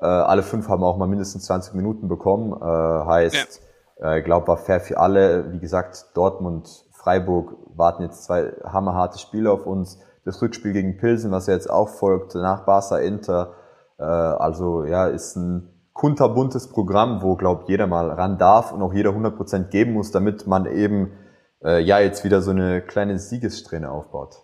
[0.00, 2.52] Äh, alle fünf haben auch mal mindestens 20 Minuten bekommen.
[2.52, 3.60] Äh, heißt,
[4.00, 4.12] ja.
[4.12, 5.52] äh, ich glaube, war fair für alle.
[5.52, 10.00] Wie gesagt, Dortmund, Freiburg warten jetzt zwei hammerharte Spiele auf uns.
[10.24, 13.54] Das Rückspiel gegen Pilsen, was ja jetzt auch folgt, nach Barca Inter.
[13.98, 18.94] Äh, also ja, ist ein kunterbuntes Programm, wo, glaube jeder mal ran darf und auch
[18.94, 21.12] jeder 100% geben muss, damit man eben
[21.64, 24.36] äh, ja jetzt wieder so eine kleine Siegessträhne aufbaut.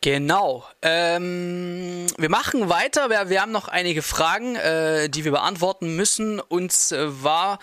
[0.00, 0.64] Genau.
[0.82, 3.10] Ähm, wir machen weiter.
[3.10, 6.38] Wir, wir, haben noch einige Fragen, äh, die wir beantworten müssen.
[6.38, 7.58] Und zwar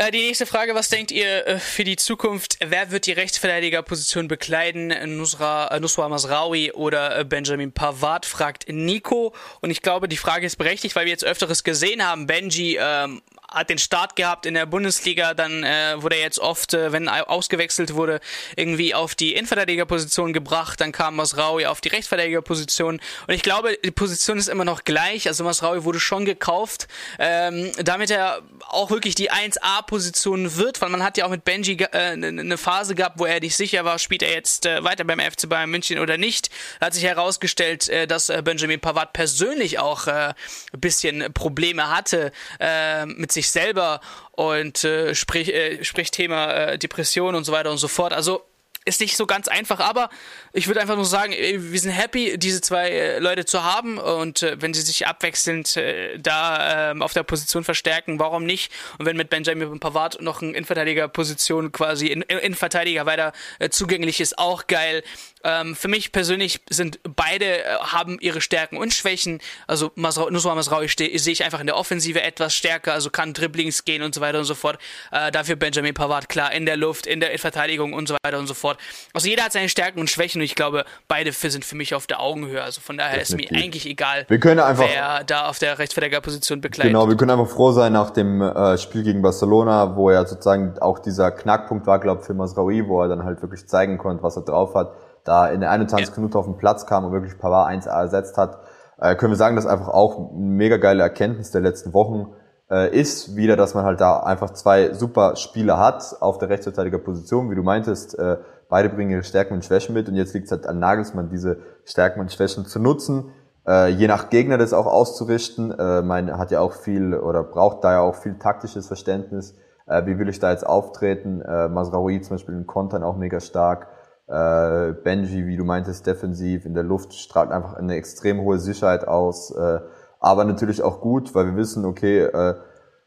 [0.00, 2.58] äh, die nächste Frage, was denkt ihr äh, für die Zukunft?
[2.64, 4.94] Wer wird die Rechtsverteidigerposition bekleiden?
[5.16, 9.34] Nusra, äh, Nusra Masraoui oder äh, Benjamin Pavard, fragt Nico.
[9.60, 12.28] Und ich glaube, die Frage ist berechtigt, weil wir jetzt öfteres gesehen haben.
[12.28, 16.74] Benji ähm, hat den Start gehabt in der Bundesliga, dann äh, wurde er jetzt oft,
[16.74, 18.20] äh, wenn ausgewechselt wurde,
[18.56, 23.00] irgendwie auf die Innenverteidigerposition gebracht, dann kam Masraui auf die Rechtsverteidigerposition.
[23.26, 27.72] Und ich glaube, die Position ist immer noch gleich, also Masraui wurde schon gekauft, ähm,
[27.82, 31.88] damit er auch wirklich die 1A-Position wird, weil man hat ja auch mit Benji äh,
[31.92, 35.20] eine ne Phase gehabt, wo er nicht sicher war, spielt er jetzt äh, weiter beim
[35.20, 36.50] FC Bayern München oder nicht.
[36.80, 40.34] Da hat sich herausgestellt, äh, dass äh, Benjamin Pavard persönlich auch äh,
[40.72, 44.00] ein bisschen Probleme hatte äh, mit sich selber
[44.32, 48.12] und äh, sprich, äh, sprich Thema äh, Depression und so weiter und so fort.
[48.12, 48.42] Also
[48.84, 50.10] ist nicht so ganz einfach, aber
[50.52, 54.42] ich würde einfach nur sagen, wir sind happy, diese zwei äh, Leute zu haben und
[54.42, 58.72] äh, wenn sie sich abwechselnd äh, da ähm, auf der Position verstärken, warum nicht?
[58.98, 63.32] Und wenn mit Benjamin Pavard noch ein Innenverteidiger-Position quasi in, Innenverteidiger weiter
[63.70, 65.02] zugänglich ist, auch geil.
[65.44, 69.40] Ähm, für mich persönlich sind beide haben ihre Stärken und Schwächen.
[69.66, 74.02] Also Nusra Masraui sehe ich einfach in der Offensive etwas stärker, also kann Dribblings gehen
[74.02, 74.78] und so weiter und so fort.
[75.10, 78.54] dafür Benjamin Pavard klar in der Luft, in der Verteidigung und so weiter und so
[78.54, 78.80] fort.
[79.12, 82.06] Also jeder hat seine Stärken und Schwächen und ich glaube, beide sind für mich auf
[82.06, 82.62] der Augenhöhe.
[82.62, 83.50] Also von daher Definitiv.
[83.50, 86.92] ist mir eigentlich egal, wir können einfach, wer da auf der Rechtsverteidigerposition bekleidet.
[86.92, 90.78] Genau, wir können einfach froh sein nach dem äh, Spiel gegen Barcelona, wo er sozusagen
[90.78, 94.22] auch dieser Knackpunkt war, glaube ich, für Masraoui, wo er dann halt wirklich zeigen konnte,
[94.22, 94.92] was er drauf hat.
[95.24, 96.08] Da in der 21.
[96.08, 96.14] Ja.
[96.16, 98.58] Minute auf den Platz kam und wirklich Pavard 1 ersetzt hat,
[99.00, 102.32] äh, können wir sagen, dass einfach auch eine mega geile Erkenntnis der letzten Wochen
[102.70, 107.50] äh, ist wieder, dass man halt da einfach zwei super Spieler hat auf der Rechtsverteidigerposition,
[107.50, 108.36] wie du meintest, äh,
[108.68, 111.58] Beide bringen ihre Stärken und Schwächen mit und jetzt liegt es halt an Nagelsmann, diese
[111.84, 113.30] Stärken und Schwächen zu nutzen,
[113.68, 115.70] äh, je nach Gegner das auch auszurichten.
[115.78, 119.54] Äh, mein hat ja auch viel oder braucht da ja auch viel taktisches Verständnis.
[119.86, 121.42] Äh, wie will ich da jetzt auftreten?
[121.42, 123.88] Äh, Masraoui zum Beispiel in Kontern auch mega stark.
[124.26, 129.06] Äh, Benji, wie du meintest, defensiv in der Luft strahlt einfach eine extrem hohe Sicherheit
[129.06, 129.50] aus.
[129.50, 129.80] Äh,
[130.18, 132.54] aber natürlich auch gut, weil wir wissen, okay, äh,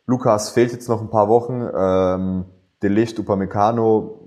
[0.05, 1.67] Lukas fehlt jetzt noch ein paar Wochen.
[1.75, 2.45] Ähm,
[2.83, 4.20] Delicht, Upamecano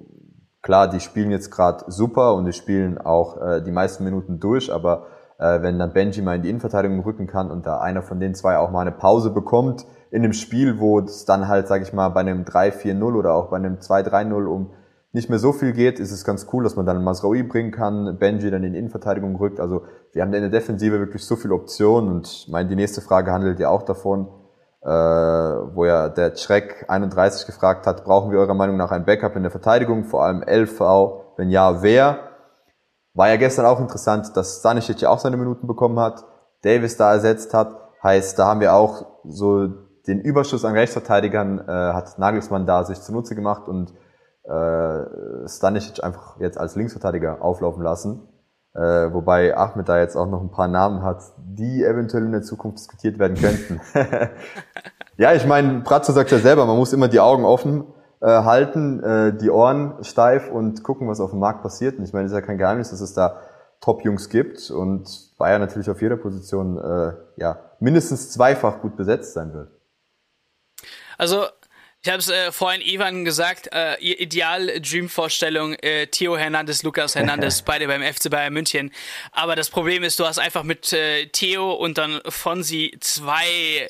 [0.65, 4.73] Klar, die spielen jetzt gerade super und die spielen auch äh, die meisten Minuten durch,
[4.73, 5.05] aber
[5.39, 8.35] äh, wenn dann Benji mal in die Innenverteidigung rücken kann und da einer von den
[8.35, 11.93] zwei auch mal eine Pause bekommt in dem Spiel, wo es dann halt, sag ich
[11.93, 14.71] mal, bei einem 3-4-0 oder auch bei einem 2-3-0 um
[15.13, 18.17] nicht mehr so viel geht, ist es ganz cool, dass man dann Masraoui bringen kann,
[18.19, 19.61] Benji dann in die Innenverteidigung rückt.
[19.61, 19.83] Also
[20.15, 23.33] wir haben in der Defensive wirklich so viele Optionen und ich meine, die nächste Frage
[23.33, 24.29] handelt ja auch davon,
[24.85, 29.35] äh, wo ja der Schreck 31 gefragt hat, brauchen wir eurer Meinung nach ein Backup
[29.35, 30.81] in der Verteidigung, vor allem LV,
[31.37, 32.19] wenn ja, wer?
[33.15, 36.25] War ja gestern auch interessant, dass Stanisic ja auch seine Minuten bekommen hat,
[36.63, 39.69] Davis da ersetzt hat, heißt, da haben wir auch so
[40.07, 43.95] den Überschuss an Rechtsverteidigern äh, hat Nagelsmann da sich zunutze gemacht und
[44.45, 48.29] äh, Stanisic einfach jetzt als Linksverteidiger auflaufen lassen.
[48.75, 52.43] Äh, wobei Ahmed da jetzt auch noch ein paar Namen hat, die eventuell in der
[52.43, 53.81] Zukunft diskutiert werden könnten.
[55.17, 57.85] ja, ich meine, Bratzo sagt ja selber, man muss immer die Augen offen
[58.21, 61.99] äh, halten, äh, die Ohren steif und gucken, was auf dem Markt passiert.
[61.99, 63.39] Und ich meine, es ist ja kein Geheimnis, dass es da
[63.81, 69.53] Top-Jungs gibt und Bayern natürlich auf jeder Position äh, ja mindestens zweifach gut besetzt sein
[69.53, 69.69] wird.
[71.19, 71.45] Also
[72.05, 77.63] ich habe es äh, vorhin Ivan gesagt, äh, ihr Ideal-Dream-Vorstellung, äh, Theo Hernandez, Lukas Hernandez,
[77.65, 78.93] beide beim FC Bayern München.
[79.33, 83.89] Aber das Problem ist, du hast einfach mit äh, Theo und dann Fonsi zwei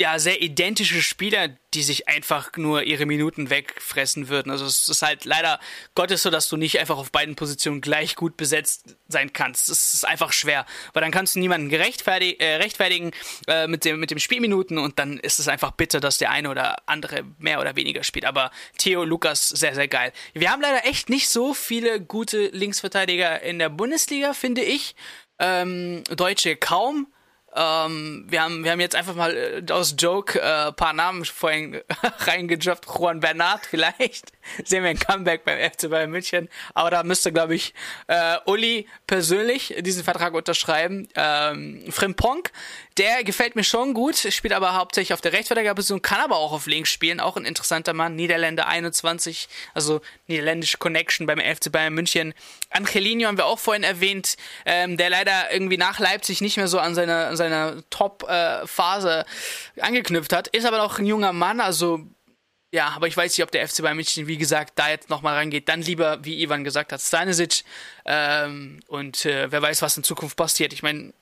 [0.00, 4.50] ja, sehr identische Spieler, die sich einfach nur ihre Minuten wegfressen würden.
[4.50, 5.60] Also es ist halt leider
[5.94, 9.68] Gottes so, dass du nicht einfach auf beiden Positionen gleich gut besetzt sein kannst.
[9.68, 13.10] Es ist einfach schwer, weil dann kannst du niemanden gerechtfertig, äh, rechtfertigen
[13.46, 16.48] äh, mit, dem, mit dem Spielminuten und dann ist es einfach bitter, dass der eine
[16.48, 18.24] oder andere mehr oder weniger spielt.
[18.24, 20.14] Aber Theo, Lukas, sehr, sehr geil.
[20.32, 24.94] Wir haben leider echt nicht so viele gute Linksverteidiger in der Bundesliga, finde ich.
[25.38, 27.06] Ähm, Deutsche kaum.
[27.54, 31.80] Ähm, wir, haben, wir haben jetzt einfach mal äh, aus Joke äh, paar Namen vorhin
[32.18, 32.86] reingejobbt.
[32.86, 34.32] Juan Bernard vielleicht.
[34.64, 36.48] Sehen wir ein Comeback beim FC Bayern München.
[36.74, 37.74] Aber da müsste, glaube ich,
[38.06, 41.08] äh, Uli persönlich diesen Vertrag unterschreiben.
[41.14, 42.48] Ähm, Frimpong,
[42.98, 46.66] der gefällt mir schon gut, spielt aber hauptsächlich auf der Rechtsverteidigerposition, kann aber auch auf
[46.66, 47.20] links spielen.
[47.20, 48.16] Auch ein interessanter Mann.
[48.16, 52.34] Niederländer 21, also niederländische Connection beim FC Bayern München.
[52.70, 54.36] Angelino haben wir auch vorhin erwähnt,
[54.66, 59.24] ähm, der leider irgendwie nach Leipzig nicht mehr so an seiner an seiner Top-Phase
[59.76, 60.48] äh, angeknüpft hat.
[60.48, 62.00] Ist aber noch ein junger Mann, also
[62.72, 65.36] ja, aber ich weiß nicht, ob der FC Bayern München, wie gesagt, da jetzt nochmal
[65.36, 65.68] rangeht.
[65.68, 67.64] Dann lieber, wie Ivan gesagt hat, Stanisic.
[68.04, 70.72] Ähm, und äh, wer weiß, was in Zukunft passiert.
[70.72, 71.12] Ich meine,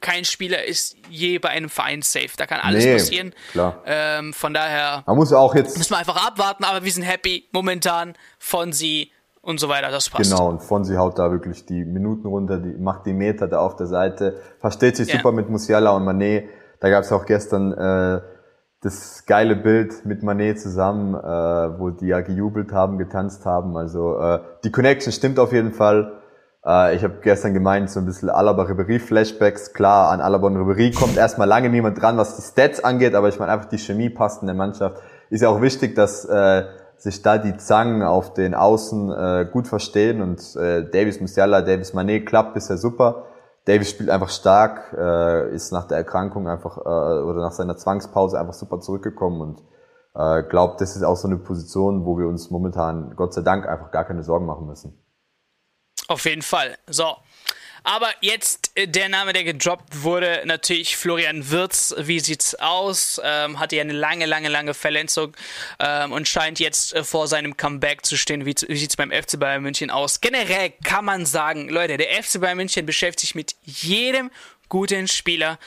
[0.00, 2.30] kein Spieler ist je bei einem Verein safe.
[2.36, 3.34] Da kann alles nee, passieren.
[3.52, 3.82] Klar.
[3.86, 7.48] Ähm, von daher man muss auch jetzt müssen wir einfach abwarten, aber wir sind happy
[7.52, 9.90] momentan von sie und so weiter.
[9.90, 10.30] Das passt.
[10.30, 13.76] Genau, und Fonsi haut da wirklich die Minuten runter, die macht die Meter da auf
[13.76, 15.16] der Seite, versteht sich ja.
[15.16, 16.48] super mit Musiala und Manet.
[16.80, 18.20] Da gab es auch gestern äh,
[18.80, 23.76] das geile Bild mit Manet zusammen, äh, wo die ja gejubelt haben, getanzt haben.
[23.76, 26.12] Also äh, die Connection stimmt auf jeden Fall.
[26.64, 29.72] Äh, ich habe gestern gemeint, so ein bisschen Alaba Ribery Flashbacks.
[29.72, 33.28] Klar, an Alaba und Ribery kommt erstmal lange niemand dran, was die Stats angeht, aber
[33.28, 35.02] ich meine einfach die Chemie passt in der Mannschaft.
[35.30, 36.64] Ist ja auch wichtig, dass äh,
[36.96, 41.94] sich da die Zangen auf den Außen äh, gut verstehen und äh, Davis Musiala, Davis
[41.94, 43.24] Manet klappt bisher super.
[43.68, 48.40] Davis spielt einfach stark, äh, ist nach der Erkrankung einfach äh, oder nach seiner Zwangspause
[48.40, 49.62] einfach super zurückgekommen und
[50.14, 53.68] äh, glaubt, das ist auch so eine Position, wo wir uns momentan Gott sei Dank
[53.68, 54.98] einfach gar keine Sorgen machen müssen.
[56.08, 56.78] Auf jeden Fall.
[56.88, 57.16] So,
[57.88, 61.94] aber jetzt äh, der Name, der gedroppt wurde, natürlich Florian Wirz.
[61.98, 63.18] Wie sieht's aus?
[63.24, 65.34] Ähm, hatte ja eine lange, lange, lange Verletzung
[65.80, 68.44] ähm, und scheint jetzt äh, vor seinem Comeback zu stehen.
[68.44, 70.20] Wie, wie sieht's beim FC Bayern München aus?
[70.20, 74.30] Generell kann man sagen, Leute, der FC Bayern München beschäftigt sich mit jedem
[74.68, 75.58] guten Spieler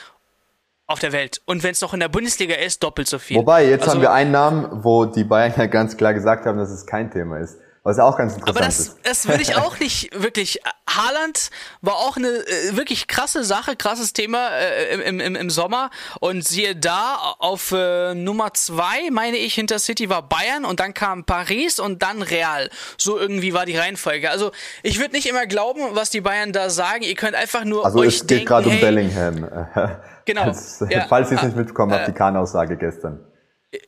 [0.85, 1.41] auf der Welt.
[1.45, 3.37] Und wenn es noch in der Bundesliga ist, doppelt so viel.
[3.37, 6.59] Wobei, jetzt also, haben wir einen Namen, wo die Bayern ja ganz klar gesagt haben,
[6.59, 7.57] dass es kein Thema ist.
[7.83, 8.99] Was auch ganz interessant Aber das, ist.
[9.03, 10.59] das würde ich auch nicht wirklich.
[10.87, 11.49] Haaland
[11.81, 15.89] war auch eine äh, wirklich krasse Sache, krasses Thema äh, im, im, im Sommer.
[16.19, 20.93] Und siehe da, auf äh, Nummer zwei, meine ich, hinter City war Bayern und dann
[20.93, 22.69] kam Paris und dann Real.
[22.97, 24.29] So irgendwie war die Reihenfolge.
[24.29, 24.51] Also
[24.83, 27.01] ich würde nicht immer glauben, was die Bayern da sagen.
[27.03, 29.47] Ihr könnt einfach nur also euch es geht gerade um Bellingham.
[30.23, 30.45] Genau.
[30.45, 33.25] Das, ja, falls ihr es nicht mitbekommen habt, die Kahn-Aussage gestern.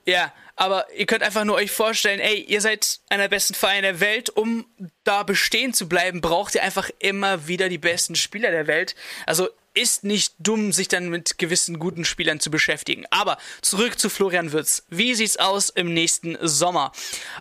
[0.06, 3.82] Ja, aber ihr könnt einfach nur euch vorstellen, ey, ihr seid einer der besten Vereine
[3.82, 4.66] der Welt, um
[5.04, 8.96] da bestehen zu bleiben, braucht ihr einfach immer wieder die besten Spieler der Welt.
[9.26, 13.06] Also ist nicht dumm, sich dann mit gewissen guten Spielern zu beschäftigen.
[13.10, 14.84] Aber zurück zu Florian Würz.
[14.90, 16.92] Wie sieht's aus im nächsten Sommer?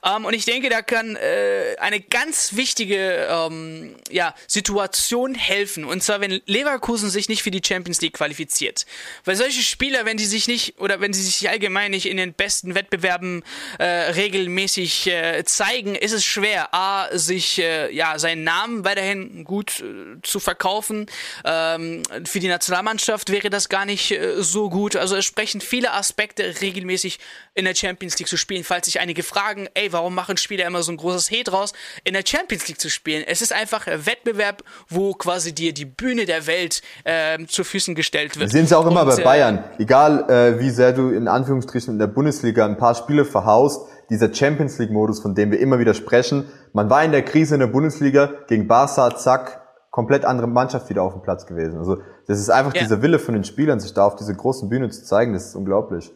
[0.04, 5.84] Ähm, und ich denke, da kann äh, eine ganz wichtige ähm, ja, Situation helfen.
[5.84, 8.86] Und zwar, wenn Leverkusen sich nicht für die Champions League qualifiziert.
[9.24, 12.32] Weil solche Spieler, wenn die sich nicht oder wenn sie sich allgemein nicht in den
[12.32, 13.42] besten Wettbewerben
[13.78, 19.80] äh, regelmäßig äh, zeigen, ist es schwer, a, sich äh, ja seinen Namen weiterhin gut
[19.80, 21.06] äh, zu verkaufen.
[21.44, 24.96] Ähm, für die Nationalmannschaft wäre das gar nicht äh, so gut.
[24.96, 27.18] Also es sprechen viele Aspekte, regelmäßig
[27.54, 28.64] in der Champions League zu spielen.
[28.64, 31.72] Falls sich einige fragen, ey, warum machen Spieler immer so ein großes He draus,
[32.04, 33.24] in der Champions League zu spielen?
[33.26, 37.94] Es ist einfach ein Wettbewerb, wo quasi dir die Bühne der Welt äh, zu Füßen
[37.94, 38.50] gestellt wird.
[38.50, 39.58] Wir sehen es auch immer Und, bei Bayern.
[39.78, 43.86] Äh, Egal, äh, wie sehr du in Anführungsstrichen in der Bundesliga ein paar Spiele verhaust,
[44.10, 46.50] dieser Champions League-Modus, von dem wir immer wieder sprechen.
[46.72, 51.02] Man war in der Krise in der Bundesliga gegen Barca, zack, komplett andere Mannschaft wieder
[51.02, 51.78] auf dem Platz gewesen.
[51.78, 52.82] Also das ist einfach ja.
[52.82, 55.56] dieser Wille von den Spielern, sich da auf diese großen Bühne zu zeigen, das ist
[55.56, 56.12] unglaublich.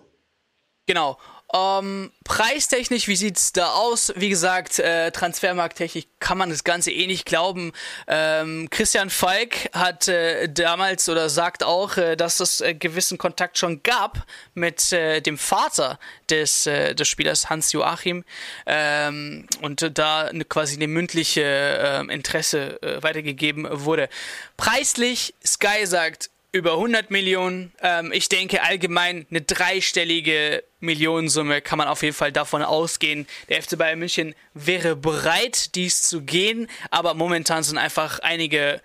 [0.86, 1.18] Genau.
[1.54, 4.12] Ähm, preistechnisch, wie sieht's da aus?
[4.16, 7.72] Wie gesagt, äh, Transfermarkttechnisch kann man das Ganze eh nicht glauben.
[8.08, 13.58] Ähm, Christian Falk hat äh, damals oder sagt auch, äh, dass es äh, gewissen Kontakt
[13.58, 18.24] schon gab mit äh, dem Vater des, äh, des Spielers Hans Joachim
[18.66, 24.08] ähm, und da eine, quasi eine mündliche äh, Interesse äh, weitergegeben wurde.
[24.56, 27.72] Preislich, Sky sagt, über 100 Millionen.
[27.82, 33.26] Ähm, ich denke allgemein eine dreistellige Millionensumme kann man auf jeden Fall davon ausgehen.
[33.48, 38.80] Der FC Bayern München wäre bereit, dies zu gehen, aber momentan sind einfach einige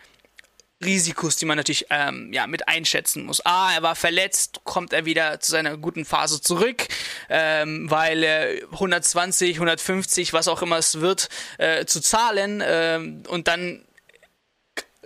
[0.83, 3.45] Risikos, die man natürlich ähm, ja, mit einschätzen muss.
[3.45, 6.87] Ah, er war verletzt, kommt er wieder zu seiner guten Phase zurück,
[7.29, 11.29] ähm, weil äh, 120, 150, was auch immer es wird,
[11.59, 13.85] äh, zu zahlen ähm, und dann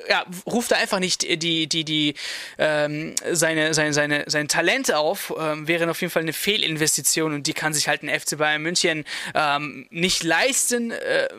[0.10, 2.15] ja, ruft er einfach nicht die, die, die,
[2.58, 7.47] ähm, seine, seine, seine, sein Talent auf, ähm, wäre auf jeden Fall eine Fehlinvestition und
[7.47, 11.29] die kann sich halt ein FC Bayern München ähm, nicht leisten, äh,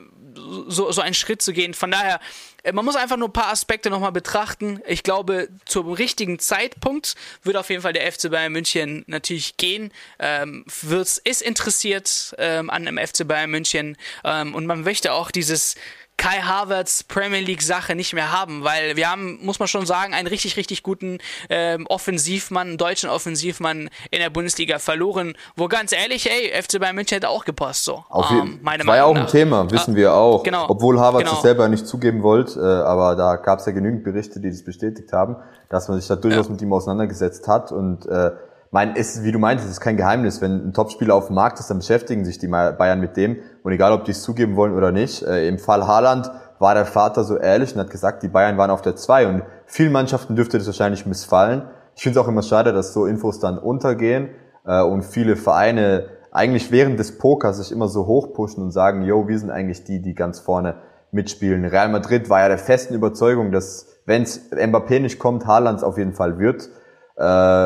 [0.69, 1.75] so, so einen Schritt zu gehen.
[1.75, 2.19] Von daher,
[2.63, 4.81] äh, man muss einfach nur ein paar Aspekte nochmal betrachten.
[4.87, 9.93] Ich glaube, zum richtigen Zeitpunkt wird auf jeden Fall der FC Bayern München natürlich gehen.
[10.19, 15.31] Ähm, wird's, ist interessiert ähm, an einem FC Bayern München ähm, und man möchte auch
[15.31, 15.77] dieses
[16.17, 20.15] Kai Havertz Premier League Sache nicht mehr haben, weil wir haben, muss man schon sagen,
[20.15, 21.19] einen richtig, richtig guten
[21.51, 26.97] ähm, Offensivmann, einen deutschen Offensivmann in der Bundesliga verloren, wo ganz ehrlich, ey, FC Bayern
[26.97, 28.05] München hätte auch gepasst, so.
[28.09, 30.43] Auf jeden, ähm, meine war ja auch ein Thema, wissen ah, wir auch.
[30.43, 31.37] Genau, Obwohl Havertz genau.
[31.37, 34.65] es selber nicht zugeben wollte, äh, aber da gab es ja genügend Berichte, die das
[34.65, 35.37] bestätigt haben,
[35.69, 36.53] dass man sich da durchaus ja.
[36.53, 38.31] mit ihm auseinandergesetzt hat und äh,
[38.71, 40.41] mein, ist, wie du meintest, ist kein Geheimnis.
[40.41, 43.39] Wenn ein Topspieler auf dem Markt ist, dann beschäftigen sich die Bayern mit dem.
[43.63, 45.23] Und egal, ob die es zugeben wollen oder nicht.
[45.23, 48.71] Äh, Im Fall Haaland war der Vater so ehrlich und hat gesagt, die Bayern waren
[48.71, 49.27] auf der 2.
[49.29, 51.63] Und vielen Mannschaften dürfte das wahrscheinlich missfallen.
[51.95, 54.29] Ich finde es auch immer schade, dass so Infos dann untergehen
[54.67, 59.27] äh, und viele Vereine eigentlich während des Pokers sich immer so hochpushen und sagen, yo,
[59.27, 60.75] wir sind eigentlich die, die ganz vorne
[61.11, 61.65] mitspielen.
[61.65, 65.97] Real Madrid war ja der festen Überzeugung, dass wenn es Mbappé nicht kommt, Haaland auf
[65.97, 66.69] jeden Fall wird.
[67.17, 67.23] Äh,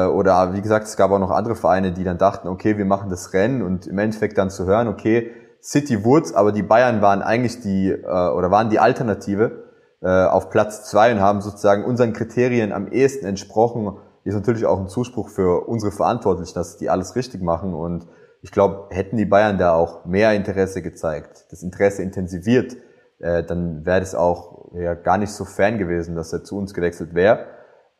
[0.06, 3.10] oder wie gesagt, es gab auch noch andere Vereine, die dann dachten, okay, wir machen
[3.10, 5.30] das Rennen und im Endeffekt dann zu hören, okay,
[5.62, 9.64] City Woods, aber die Bayern waren eigentlich die äh, oder waren die Alternative
[10.00, 13.96] äh, auf Platz zwei und haben sozusagen unseren Kriterien am ehesten entsprochen.
[14.24, 18.06] Ist natürlich auch ein Zuspruch für unsere Verantwortlichen, dass die alles richtig machen und
[18.42, 22.76] ich glaube, hätten die Bayern da auch mehr Interesse gezeigt, das Interesse intensiviert,
[23.18, 26.72] äh, dann wäre das auch ja, gar nicht so fern gewesen, dass er zu uns
[26.72, 27.46] gewechselt wäre.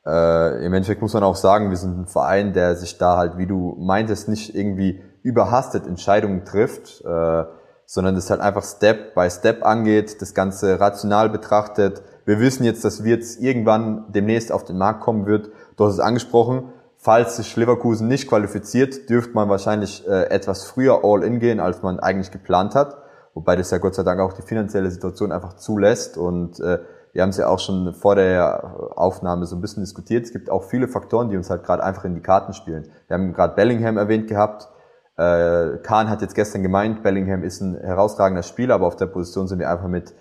[0.07, 3.37] Äh, Im Endeffekt muss man auch sagen, wir sind ein Verein, der sich da halt,
[3.39, 7.45] wie du meintest, nicht irgendwie überhastet Entscheidungen trifft, äh,
[7.85, 12.03] sondern das halt einfach Step by Step angeht, das Ganze rational betrachtet.
[12.25, 15.51] Wir wissen jetzt, dass wir jetzt irgendwann demnächst auf den Markt kommen wird.
[15.77, 16.73] Du hast es angesprochen.
[16.97, 21.99] Falls sich Leverkusen nicht qualifiziert, dürfte man wahrscheinlich äh, etwas früher All-In gehen, als man
[21.99, 22.97] eigentlich geplant hat.
[23.35, 26.79] Wobei das ja Gott sei Dank auch die finanzielle Situation einfach zulässt und äh,
[27.13, 30.25] wir haben es ja auch schon vor der Aufnahme so ein bisschen diskutiert.
[30.25, 32.91] Es gibt auch viele Faktoren, die uns halt gerade einfach in die Karten spielen.
[33.09, 34.69] Wir haben gerade Bellingham erwähnt gehabt.
[35.17, 39.49] Äh, Kahn hat jetzt gestern gemeint, Bellingham ist ein herausragender Spieler, aber auf der Position
[39.49, 40.15] sind wir einfach mit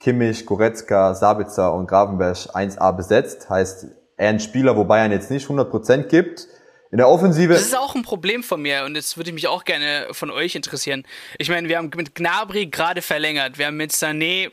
[0.00, 3.48] Kimmich, Goretzka, Sabitzer und Gravenberg 1A besetzt.
[3.48, 6.46] Heißt, er ein Spieler, wobei er jetzt nicht 100% gibt.
[6.90, 7.54] In der Offensive.
[7.54, 10.30] Das ist auch ein Problem von mir und jetzt würde ich mich auch gerne von
[10.30, 11.04] euch interessieren.
[11.38, 13.58] Ich meine, wir haben mit Gnabry gerade verlängert.
[13.58, 14.52] Wir haben mit Sané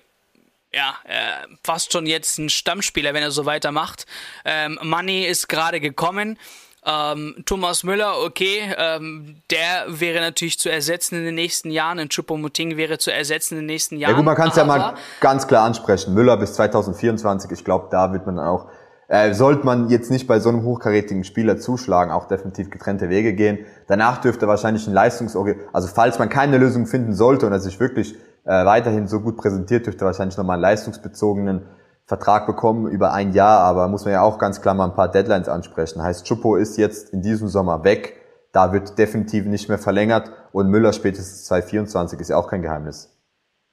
[0.73, 4.05] ja, äh, fast schon jetzt ein Stammspieler, wenn er so weitermacht.
[4.45, 6.37] Ähm, Money ist gerade gekommen.
[6.83, 11.99] Ähm, Thomas Müller, okay, ähm, der wäre natürlich zu ersetzen in den nächsten Jahren.
[11.99, 14.11] Ein Choupo-Moting wäre zu ersetzen in den nächsten Jahren.
[14.11, 16.15] Ja gut, man kann es ja mal ganz klar ansprechen.
[16.15, 18.67] Müller bis 2024, ich glaube, da wird man dann auch,
[19.09, 23.33] äh, sollte man jetzt nicht bei so einem hochkarätigen Spieler zuschlagen, auch definitiv getrennte Wege
[23.33, 23.59] gehen.
[23.87, 27.79] Danach dürfte wahrscheinlich ein Leistungsorgan, also falls man keine Lösung finden sollte und er sich
[27.79, 31.65] wirklich äh, weiterhin so gut präsentiert, dürfte wahrscheinlich nochmal einen leistungsbezogenen
[32.05, 35.09] Vertrag bekommen über ein Jahr, aber muss man ja auch ganz klar mal ein paar
[35.09, 36.01] Deadlines ansprechen.
[36.01, 38.17] Heißt, Chupo ist jetzt in diesem Sommer weg,
[38.51, 43.09] da wird definitiv nicht mehr verlängert und Müller spätestens 2024 ist ja auch kein Geheimnis.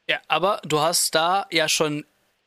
[0.08, 2.04] Ja, aber du hast da ja schon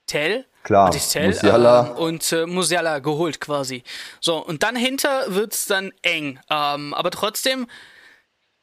[0.08, 1.88] Tell, Klar, Tell, Musiala.
[1.88, 3.84] Ähm, und äh, Musiala geholt quasi.
[4.20, 6.40] So, und dann hinter wird's dann eng.
[6.50, 7.68] Ähm, aber trotzdem,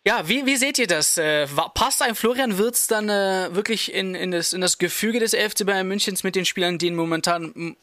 [0.08, 1.18] ja, wie, wie seht ihr das?
[1.18, 5.34] Äh, passt ein Florian Wirtz dann äh, wirklich in, in, das, in das Gefüge des
[5.34, 7.76] FC Bayern Münchens mit den Spielern, die momentan,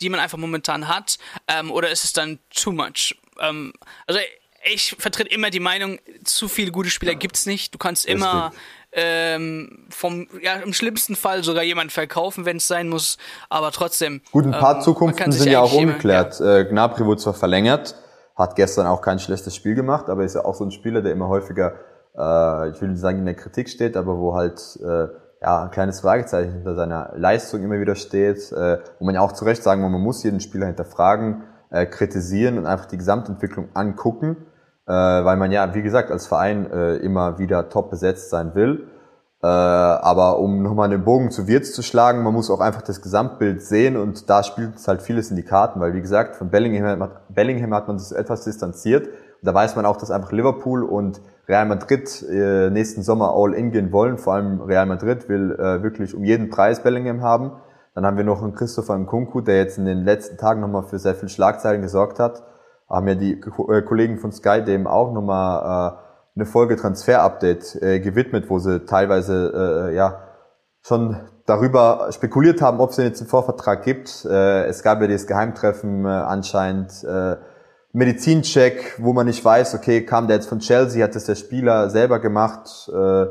[0.00, 1.18] die man einfach momentan hat?
[1.46, 3.16] Ähm, oder ist es dann too much?
[3.40, 3.72] Ähm,
[4.08, 4.20] also
[4.72, 7.72] ich vertrete immer die Meinung, zu viele gute Spieler gibt's nicht.
[7.72, 8.52] Du kannst immer
[8.90, 14.20] ähm, vom, ja, im schlimmsten Fall sogar jemanden verkaufen, wenn es sein muss, aber trotzdem.
[14.32, 16.40] Gut, ein paar ähm, Zukunften sind ja auch ungeklärt.
[16.40, 16.58] Ja.
[16.58, 17.94] Äh, Gnabry wurde zwar verlängert,
[18.36, 21.12] hat gestern auch kein schlechtes Spiel gemacht, aber ist ja auch so ein Spieler, der
[21.12, 21.74] immer häufiger,
[22.16, 25.08] äh, ich will nicht sagen in der Kritik steht, aber wo halt äh,
[25.42, 29.32] ja ein kleines Fragezeichen hinter seiner Leistung immer wieder steht, äh, wo man ja auch
[29.32, 33.68] zu Recht sagen muss, man muss jeden Spieler hinterfragen, äh, kritisieren und einfach die Gesamtentwicklung
[33.74, 34.36] angucken,
[34.86, 38.88] äh, weil man ja, wie gesagt, als Verein äh, immer wieder top besetzt sein will.
[39.42, 43.02] Äh, aber um nochmal einen Bogen zu Wirtz zu schlagen, man muss auch einfach das
[43.02, 46.48] Gesamtbild sehen und da spielt es halt vieles in die Karten, weil wie gesagt, von
[46.48, 49.06] Bellingham, Bellingham hat man sich etwas distanziert.
[49.06, 53.54] Und da weiß man auch, dass einfach Liverpool und Real Madrid äh, nächsten Sommer all
[53.54, 54.16] in gehen wollen.
[54.16, 57.52] Vor allem Real Madrid will äh, wirklich um jeden Preis Bellingham haben.
[57.96, 61.00] Dann haben wir noch einen Christopher Nkunku, der jetzt in den letzten Tagen nochmal für
[61.00, 62.44] sehr viel Schlagzeilen gesorgt hat.
[62.88, 68.00] Haben ja die äh, Kollegen von Sky dem auch nochmal äh, eine Folge Transfer-Update äh,
[68.00, 70.28] gewidmet, wo sie teilweise äh, ja
[70.82, 71.16] schon
[71.46, 74.24] darüber spekuliert haben, ob es denn jetzt einen Vorvertrag gibt.
[74.24, 77.36] Äh, es gab ja dieses Geheimtreffen äh, anscheinend, äh,
[77.94, 81.90] Medizincheck, wo man nicht weiß, okay, kam der jetzt von Chelsea, hat das der Spieler
[81.90, 82.88] selber gemacht.
[82.88, 83.26] Äh,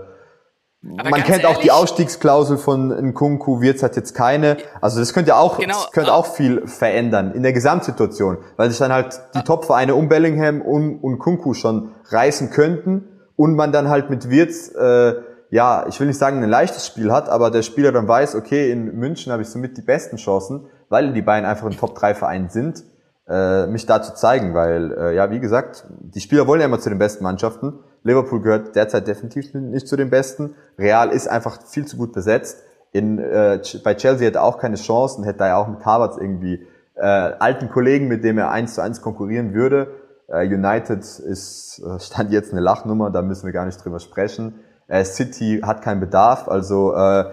[0.82, 4.58] man kennt ehrlich, auch die Ausstiegsklausel von Nkunku, Wirtz hat jetzt keine.
[4.82, 8.80] Also das könnte auch, genau, das könnte auch viel verändern in der Gesamtsituation, weil sich
[8.80, 13.90] dann halt die Top-Vereine um Bellingham und, und Kunku schon reißen könnten und man dann
[13.90, 15.14] halt mit Wirtz, äh,
[15.52, 18.72] ja, ich will nicht sagen, ein leichtes Spiel hat, aber der Spieler dann weiß, okay,
[18.72, 22.84] in München habe ich somit die besten Chancen, weil die beiden einfach ein Top-3-Verein sind,
[23.32, 26.80] äh, mich da zu zeigen, weil, äh, ja, wie gesagt, die Spieler wollen ja immer
[26.80, 30.56] zu den besten Mannschaften Liverpool gehört derzeit definitiv nicht zu den Besten.
[30.78, 32.64] Real ist einfach viel zu gut besetzt.
[32.92, 36.68] In, äh, bei Chelsea hätte er auch keine Chancen, hätte er auch mit Havertz irgendwie
[36.96, 39.88] äh, alten Kollegen, mit dem er eins zu eins konkurrieren würde.
[40.28, 44.56] Äh, United ist äh, stand jetzt eine Lachnummer, da müssen wir gar nicht drüber sprechen.
[44.88, 47.26] Äh, City hat keinen Bedarf, also äh,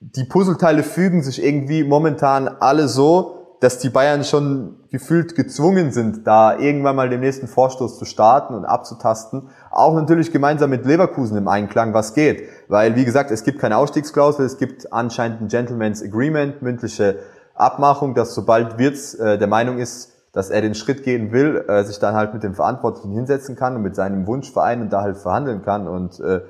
[0.00, 6.26] die Puzzleteile fügen sich irgendwie momentan alle so, dass die Bayern schon gefühlt gezwungen sind,
[6.26, 9.48] da irgendwann mal den nächsten Vorstoß zu starten und abzutasten.
[9.70, 12.48] Auch natürlich gemeinsam mit Leverkusen im Einklang, was geht.
[12.68, 17.18] Weil, wie gesagt, es gibt keine Ausstiegsklausel, es gibt anscheinend ein Gentleman's Agreement, mündliche
[17.54, 21.82] Abmachung, dass sobald Wirtz äh, der Meinung ist, dass er den Schritt gehen will, äh,
[21.82, 25.16] sich dann halt mit dem Verantwortlichen hinsetzen kann und mit seinem Wunschverein und da halt
[25.16, 25.88] verhandeln kann.
[25.88, 26.42] Und äh,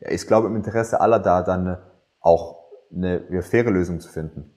[0.00, 1.78] ja, ich glaube, im Interesse aller da dann
[2.20, 4.52] auch eine, eine faire Lösung zu finden.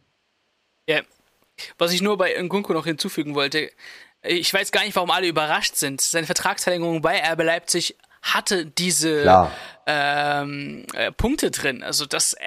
[0.87, 1.01] Ja,
[1.77, 3.69] was ich nur bei Nkunku noch hinzufügen wollte,
[4.21, 6.01] ich weiß gar nicht, warum alle überrascht sind.
[6.01, 7.95] Seine Vertragsverlängerung bei RB Leipzig
[8.33, 9.49] hatte diese
[9.89, 11.83] ähm, äh, Punkte drin.
[11.83, 12.37] Also das, äh,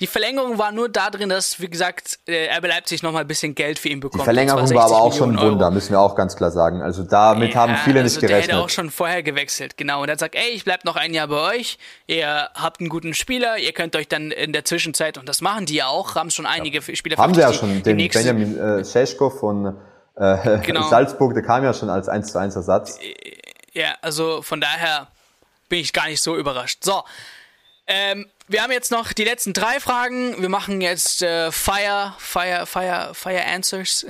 [0.00, 3.54] die Verlängerung war nur da drin, dass, wie gesagt, äh, RB Leipzig nochmal ein bisschen
[3.54, 4.22] Geld für ihn bekommt.
[4.22, 5.74] Die Verlängerung war aber auch schon ein Wunder, Euro.
[5.74, 6.82] müssen wir auch ganz klar sagen.
[6.82, 8.48] Also damit ja, haben viele also nicht gerechnet.
[8.48, 10.02] Der hätte auch schon vorher gewechselt, genau.
[10.02, 12.88] Und er hat gesagt, ey, ich bleib noch ein Jahr bei euch, ihr habt einen
[12.88, 16.16] guten Spieler, ihr könnt euch dann in der Zwischenzeit, und das machen die ja auch,
[16.16, 16.96] haben schon einige ja.
[16.96, 19.76] Spieler Haben sie ja schon, den Benjamin äh, Scheschko von
[20.16, 20.88] äh, genau.
[20.88, 22.98] Salzburg, der kam ja schon als 1 zu 1 Ersatz.
[23.72, 25.08] Ja, also von daher
[25.68, 26.84] bin ich gar nicht so überrascht.
[26.84, 27.04] So,
[27.86, 30.40] ähm, wir haben jetzt noch die letzten drei Fragen.
[30.40, 34.06] Wir machen jetzt äh, Fire, Fire, Fire, Fire Answers.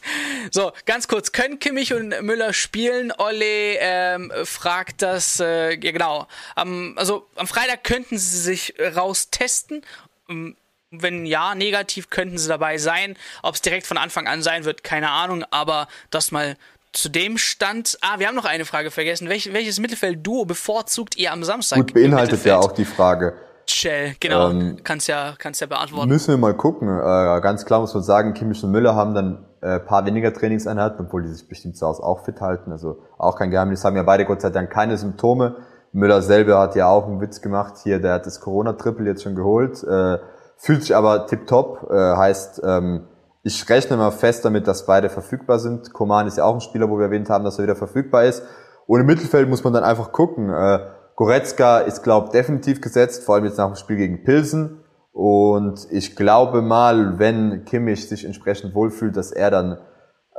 [0.50, 1.32] so, ganz kurz.
[1.32, 3.12] Können Kimmich und Müller spielen?
[3.16, 6.26] Olle ähm, fragt das, äh, ja genau.
[6.54, 9.84] Am, also am Freitag könnten sie sich raustesten.
[10.28, 10.56] Ähm,
[10.90, 13.16] wenn ja, negativ könnten sie dabei sein.
[13.42, 15.44] Ob es direkt von Anfang an sein wird, keine Ahnung.
[15.50, 16.56] Aber das mal
[16.92, 17.98] zu dem Stand.
[18.00, 19.28] Ah, wir haben noch eine Frage vergessen.
[19.28, 21.78] Welch, welches Mittelfeld-Duo bevorzugt ihr am Samstag?
[21.78, 23.34] Gut, beinhaltet ja auch die Frage.
[23.66, 24.50] Shell, genau.
[24.50, 26.08] Ähm, kannst ja, kannst ja beantworten.
[26.08, 26.88] Müssen wir mal gucken.
[26.88, 31.06] Äh, ganz klar muss man sagen, Kimmich und Müller haben dann äh, paar weniger Trainingseinheiten,
[31.06, 32.72] obwohl die sich bestimmt zu Hause auch fit halten.
[32.72, 33.84] Also auch kein Geheimnis.
[33.84, 35.56] Haben ja beide Gott sei Dank keine Symptome.
[35.92, 37.74] Müller selber hat ja auch einen Witz gemacht.
[37.82, 39.82] Hier, der hat das Corona-Triple jetzt schon geholt.
[39.84, 40.18] Äh,
[40.56, 41.90] fühlt sich aber tipptopp.
[41.90, 43.04] Äh, heißt, ähm,
[43.42, 45.92] ich rechne mal fest damit, dass beide verfügbar sind.
[45.92, 48.42] Koman ist ja auch ein Spieler, wo wir erwähnt haben, dass er wieder verfügbar ist.
[48.86, 50.50] Und im Mittelfeld muss man dann einfach gucken.
[50.50, 50.80] Äh,
[51.16, 54.80] Goretzka ist, glaube ich, definitiv gesetzt, vor allem jetzt nach dem Spiel gegen Pilsen.
[55.12, 59.78] Und ich glaube mal, wenn Kimmich sich entsprechend wohlfühlt, dass er dann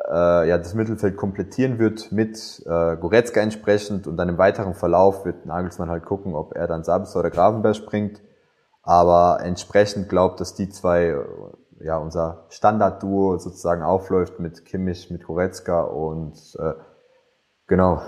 [0.10, 5.26] äh, ja das Mittelfeld komplettieren wird mit äh, Goretzka entsprechend und dann im weiteren Verlauf
[5.26, 8.22] wird Nagelsmann halt gucken, ob er dann Sabitzer oder Gravenberg springt.
[8.82, 11.16] Aber entsprechend glaubt, dass die zwei
[11.82, 16.74] ja, unser Standardduo sozusagen aufläuft mit Kimmich, mit Goretzka und äh,
[17.68, 18.02] genau.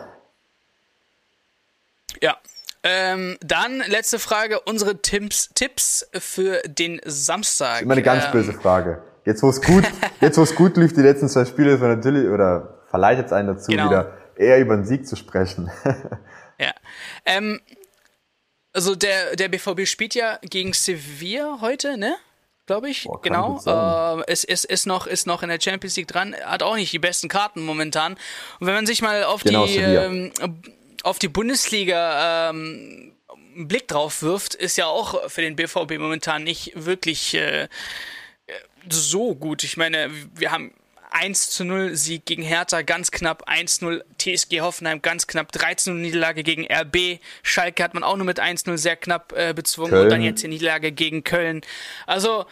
[2.22, 2.38] Ja.
[2.84, 7.68] Ähm, dann letzte Frage, unsere Tipps, Tipps für den Samstag.
[7.68, 9.01] Das ist immer eine ganz ähm, böse Frage.
[9.26, 9.84] Jetzt wo es gut,
[10.22, 13.34] jetzt wo es gut lief, die letzten zwei Spiele, ist man natürlich oder verleitet es
[13.34, 13.89] einen dazu, genau.
[13.89, 15.72] wieder eher über den Sieg zu sprechen.
[16.59, 16.74] ja.
[17.26, 17.59] Ähm,
[18.74, 22.16] also der, der BVB spielt ja gegen Sevilla heute, ne?
[22.66, 23.03] Glaube ich.
[23.03, 23.59] Boah, genau.
[23.66, 26.36] Äh, es ist, ist, noch, ist noch in der Champions League dran.
[26.45, 28.13] Hat auch nicht die besten Karten momentan.
[28.59, 30.32] Und wenn man sich mal auf genau, die ähm,
[31.03, 33.13] auf die Bundesliga ähm,
[33.55, 37.68] einen Blick drauf wirft, ist ja auch für den BVB momentan nicht wirklich äh,
[38.89, 39.63] so gut.
[39.63, 40.74] Ich meine, wir haben
[41.16, 46.01] 1 zu 0 Sieg gegen Hertha, ganz knapp 1-0 TSG Hoffenheim, ganz knapp 13 0
[46.01, 47.20] Niederlage gegen RB.
[47.41, 50.03] Schalke hat man auch nur mit 1-0 sehr knapp äh, bezwungen Köln.
[50.03, 51.61] und dann jetzt die Niederlage gegen Köln.
[52.05, 52.45] Also,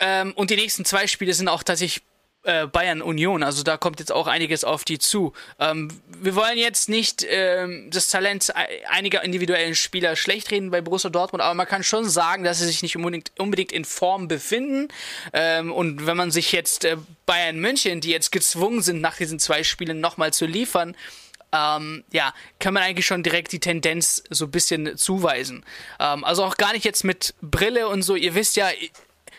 [0.00, 2.02] ähm, und die nächsten zwei Spiele sind auch tatsächlich
[2.42, 3.42] äh, Bayern Union.
[3.42, 5.32] Also da kommt jetzt auch einiges auf die zu.
[5.58, 8.52] Ähm, wir wollen jetzt nicht ähm, das Talent
[8.88, 12.66] einiger individuellen Spieler schlecht reden bei Borussia Dortmund, aber man kann schon sagen, dass sie
[12.66, 14.88] sich nicht unbedingt, unbedingt in Form befinden.
[15.32, 19.38] Ähm, und wenn man sich jetzt äh, Bayern München, die jetzt gezwungen sind, nach diesen
[19.38, 20.96] zwei Spielen nochmal zu liefern,
[21.52, 25.64] ähm, ja, kann man eigentlich schon direkt die Tendenz so ein bisschen zuweisen.
[25.98, 28.14] Ähm, also auch gar nicht jetzt mit Brille und so.
[28.14, 28.68] Ihr wisst ja,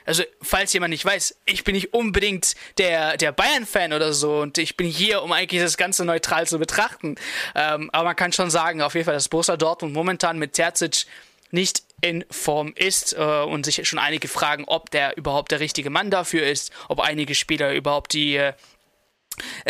[0.06, 4.58] also falls jemand nicht weiß, ich bin nicht unbedingt der, der Bayern-Fan oder so und
[4.58, 7.16] ich bin hier, um eigentlich das Ganze neutral zu betrachten.
[7.56, 11.06] Ähm, aber man kann schon sagen, auf jeden Fall, dass Borussia Dortmund momentan mit Terzic
[11.52, 15.90] nicht in Form ist äh, und sich schon einige fragen, ob der überhaupt der richtige
[15.90, 18.54] Mann dafür ist, ob einige Spieler überhaupt die äh,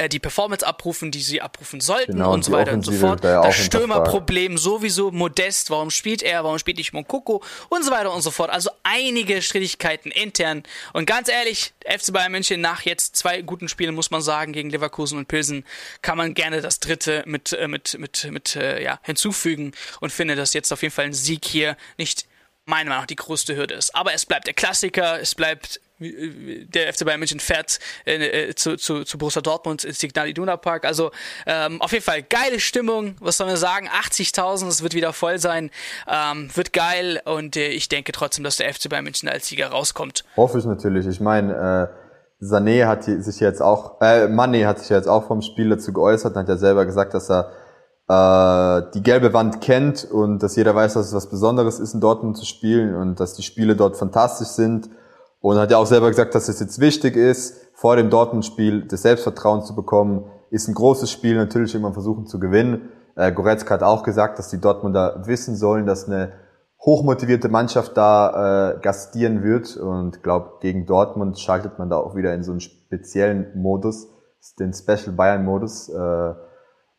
[0.09, 3.23] die Performance abrufen, die sie abrufen sollten genau, und so weiter und so fort.
[3.23, 8.13] Da das Stürmerproblem sowieso Modest, warum spielt er, warum spielt nicht Mokoko und so weiter
[8.13, 8.49] und so fort.
[8.49, 10.63] Also einige Strittigkeiten intern.
[10.93, 14.69] Und ganz ehrlich, FC Bayern München nach jetzt zwei guten Spielen, muss man sagen, gegen
[14.69, 15.65] Leverkusen und Pilsen,
[16.01, 20.35] kann man gerne das dritte mit, äh, mit, mit, mit äh, ja, hinzufügen und finde,
[20.35, 22.25] dass jetzt auf jeden Fall ein Sieg hier nicht
[22.65, 23.95] meiner Meinung nach die größte Hürde ist.
[23.95, 28.75] Aber es bleibt der Klassiker, es bleibt der FC Bayern München fährt äh, äh, zu,
[28.75, 30.85] zu, zu Borussia Dortmund ins Signal Iduna Park.
[30.85, 31.11] Also
[31.45, 33.15] ähm, auf jeden Fall geile Stimmung.
[33.19, 33.87] Was soll man sagen?
[33.87, 35.69] 80.000, es wird wieder voll sein.
[36.07, 39.67] Ähm, wird geil und äh, ich denke trotzdem, dass der FC Bayern München als Sieger
[39.67, 40.23] rauskommt.
[40.35, 41.05] Hoffe ich natürlich.
[41.07, 45.43] Ich meine, äh, Sané hat sich jetzt auch, äh, Mané hat sich jetzt auch vom
[45.43, 47.51] Spiel dazu geäußert und hat ja selber gesagt, dass er
[48.09, 52.01] äh, die gelbe Wand kennt und dass jeder weiß, dass es was Besonderes ist, in
[52.01, 54.89] Dortmund zu spielen und dass die Spiele dort fantastisch sind
[55.41, 59.01] und hat ja auch selber gesagt, dass es jetzt wichtig ist, vor dem Dortmund-Spiel das
[59.01, 60.25] Selbstvertrauen zu bekommen.
[60.51, 62.89] Ist ein großes Spiel, natürlich immer versuchen zu gewinnen.
[63.15, 66.33] Äh, Goretzka hat auch gesagt, dass die Dortmunder wissen sollen, dass eine
[66.79, 69.77] hochmotivierte Mannschaft da äh, gastieren wird.
[69.77, 74.07] Und glaube, gegen Dortmund schaltet man da auch wieder in so einen speziellen Modus,
[74.59, 76.33] den Special Bayern-Modus, äh,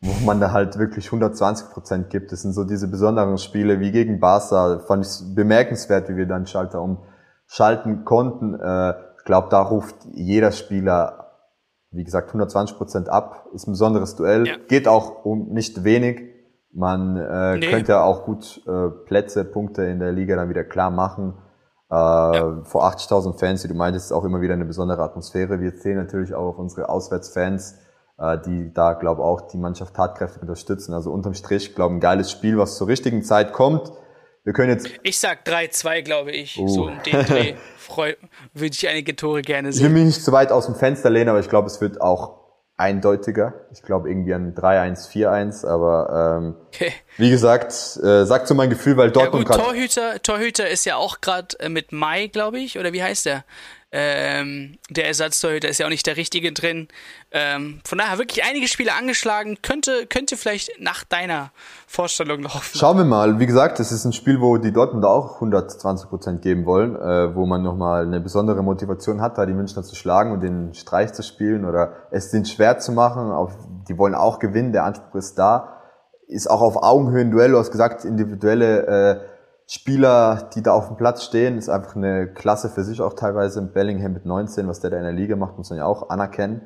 [0.01, 2.33] wo man da halt wirklich 120 Prozent gibt.
[2.33, 4.79] Das sind so diese besonderen Spiele wie gegen Barca.
[4.79, 6.97] Fand ich bemerkenswert, wie wir dann Schalter um
[7.53, 8.59] schalten konnten.
[8.59, 11.37] Äh, ich glaube, da ruft jeder Spieler,
[11.91, 13.45] wie gesagt, 120 Prozent ab.
[13.53, 14.47] Ist ein besonderes Duell.
[14.47, 14.55] Ja.
[14.67, 16.21] Geht auch um nicht wenig.
[16.71, 17.69] Man äh, nee.
[17.69, 21.35] könnte auch gut äh, Plätze, Punkte in der Liga dann wieder klar machen.
[21.91, 22.63] Äh, ja.
[22.63, 25.59] Vor 80.000 Fans, wie du meintest, ist auch immer wieder eine besondere Atmosphäre.
[25.59, 27.77] Wir zählen natürlich auch auf unsere Auswärtsfans,
[28.17, 30.95] äh, die da, glaube auch die Mannschaft tatkräftig unterstützen.
[30.95, 33.93] Also unterm Strich, glaube ein geiles Spiel, was zur richtigen Zeit kommt.
[34.43, 34.89] Wir können jetzt.
[35.03, 36.57] Ich sag 3-2, glaube ich.
[36.57, 36.67] Uh.
[36.67, 38.13] So um den Dreh freu,
[38.53, 39.85] würde ich einige Tore gerne sehen.
[39.85, 42.01] Ich will mich nicht zu weit aus dem Fenster lehnen, aber ich glaube, es wird
[42.01, 42.43] auch
[42.75, 43.53] eindeutiger.
[43.71, 46.91] Ich glaube irgendwie an 3-1, 4-1, aber ähm, okay.
[47.17, 47.71] wie gesagt,
[48.03, 51.69] äh, sagt so mein Gefühl, weil Dortmund ja, Torhüter, Torhüter ist ja auch gerade äh,
[51.69, 53.45] mit Mai, glaube ich, oder wie heißt der?
[53.95, 56.87] Ähm, der Ersatztorhüter ist ja auch nicht der richtige drin.
[57.35, 59.57] Ähm, von daher wirklich einige Spiele angeschlagen.
[59.63, 61.49] Könnte, könnte vielleicht nach deiner
[61.87, 62.77] Vorstellung laufen.
[62.77, 63.39] Schauen wir mal.
[63.39, 67.35] Wie gesagt, es ist ein Spiel, wo die Dortmunder auch 120 Prozent geben wollen, äh,
[67.35, 71.11] wo man nochmal eine besondere Motivation hat, da die Münchner zu schlagen und den Streich
[71.13, 73.31] zu spielen oder es den schwer zu machen.
[73.31, 73.57] Auf,
[73.87, 74.71] die wollen auch gewinnen.
[74.71, 75.81] Der Anspruch ist da.
[76.27, 77.51] Ist auch auf Augenhöhe ein Duell.
[77.51, 79.19] Du hast gesagt, individuelle äh,
[79.65, 83.59] Spieler, die da auf dem Platz stehen, ist einfach eine Klasse für sich auch teilweise.
[83.63, 86.61] Bellingham mit 19, was der da in der Liga macht, muss man ja auch anerkennen.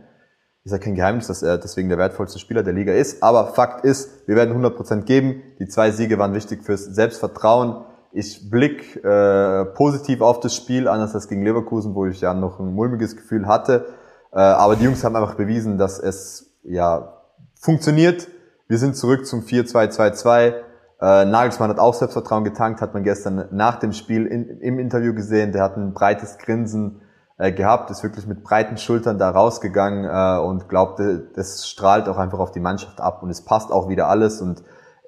[0.68, 3.24] Ist ja kein Geheimnis, dass er deswegen der wertvollste Spieler der Liga ist.
[3.24, 5.42] Aber Fakt ist, wir werden 100% geben.
[5.60, 7.86] Die zwei Siege waren wichtig fürs Selbstvertrauen.
[8.12, 12.60] Ich blick äh, positiv auf das Spiel, anders als gegen Leverkusen, wo ich ja noch
[12.60, 13.86] ein mulmiges Gefühl hatte.
[14.34, 17.14] Äh, aber die Jungs haben einfach bewiesen, dass es ja
[17.56, 18.28] funktioniert.
[18.68, 20.54] Wir sind zurück zum 4-2-2-2
[21.00, 25.14] äh, Nagelsmann hat auch Selbstvertrauen getankt, hat man gestern nach dem Spiel in, im Interview
[25.14, 25.54] gesehen.
[25.54, 27.00] Der hat ein breites Grinsen
[27.38, 32.18] äh, gehabt, ist wirklich mit breiten Schultern da rausgegangen äh, und glaubte, das strahlt auch
[32.18, 34.42] einfach auf die Mannschaft ab und es passt auch wieder alles.
[34.42, 34.64] Und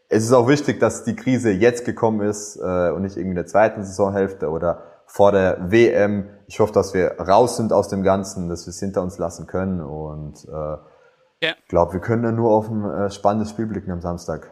[0.10, 3.36] es ist auch wichtig, dass die Krise jetzt gekommen ist äh, und nicht irgendwie in
[3.36, 6.30] der zweiten Saisonhälfte oder vor der WM.
[6.48, 9.48] Ich hoffe, dass wir raus sind aus dem Ganzen, dass wir es hinter uns lassen
[9.48, 11.54] können und äh, ja.
[11.68, 14.52] glaube, wir können dann nur auf ein äh, spannendes Spiel blicken am Samstag.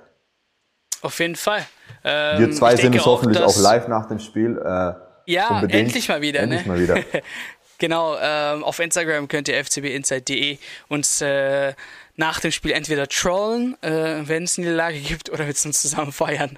[1.04, 1.62] Auf jeden Fall.
[2.04, 4.58] Ähm, Wir zwei sehen uns hoffentlich auch, auch, live nach dem Spiel.
[4.58, 4.94] Äh,
[5.28, 5.88] ja, unbedingt.
[5.88, 6.40] endlich mal wieder.
[6.40, 6.72] Endlich ne?
[6.72, 6.96] mal wieder.
[7.78, 10.58] genau, ähm, auf Instagram könnt ihr fcbinsight.de
[10.90, 11.74] uns äh,
[12.16, 16.12] nach dem Spiel entweder trollen, äh, wenn es eine Lage gibt, oder mit uns zusammen
[16.12, 16.58] feiern.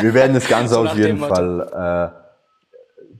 [0.00, 2.24] Wir werden das Ganze so auf jeden Fall äh,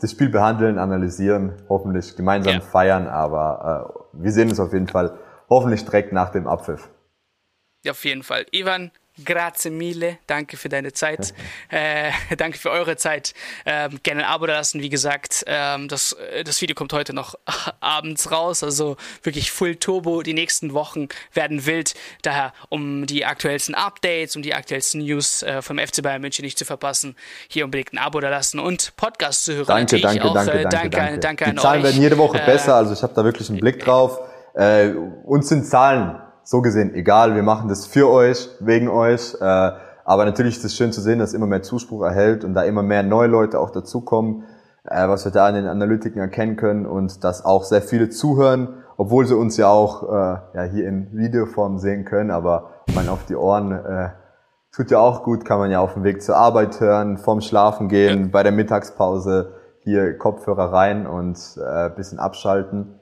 [0.00, 2.60] das Spiel behandeln, analysieren, hoffentlich gemeinsam ja.
[2.60, 5.18] feiern, aber äh, wir sehen uns auf jeden Fall
[5.48, 6.88] hoffentlich direkt nach dem Abpfiff.
[7.84, 8.46] Ja, auf jeden Fall.
[8.52, 8.90] Ivan,
[9.22, 11.34] Grazie mille, danke für deine Zeit,
[11.68, 13.32] äh, danke für eure Zeit.
[13.64, 15.44] Ähm, gerne ein Abo da lassen, wie gesagt.
[15.46, 17.36] Ähm, das, äh, das Video kommt heute noch
[17.80, 20.22] abends raus, also wirklich Full Turbo.
[20.22, 21.94] Die nächsten Wochen werden wild.
[22.22, 26.58] Daher, um die aktuellsten Updates, um die aktuellsten News äh, vom FC Bayern München nicht
[26.58, 27.14] zu verpassen,
[27.46, 29.66] hier unbedingt ein Abo da lassen und Podcast zu hören.
[29.66, 31.90] Danke, danke, auch, danke, äh, danke, danke, danke, Die Zahlen euch.
[31.90, 34.18] werden jede Woche besser, also ich habe da wirklich einen Blick drauf.
[34.54, 34.88] Äh,
[35.24, 39.34] uns sind Zahlen so gesehen egal, wir machen das für euch, wegen euch.
[39.40, 39.72] Äh,
[40.04, 42.82] aber natürlich ist es schön zu sehen, dass immer mehr Zuspruch erhält und da immer
[42.82, 44.44] mehr neue Leute auch dazukommen,
[44.84, 48.68] äh, was wir da an den Analytiken erkennen können und dass auch sehr viele zuhören,
[48.98, 53.24] obwohl sie uns ja auch äh, ja, hier in Videoform sehen können, aber man auf
[53.24, 54.10] die Ohren äh,
[54.70, 57.88] tut ja auch gut, kann man ja auf dem Weg zur Arbeit hören, vorm Schlafen
[57.88, 63.00] gehen, bei der Mittagspause hier Kopfhörer rein und äh, bisschen abschalten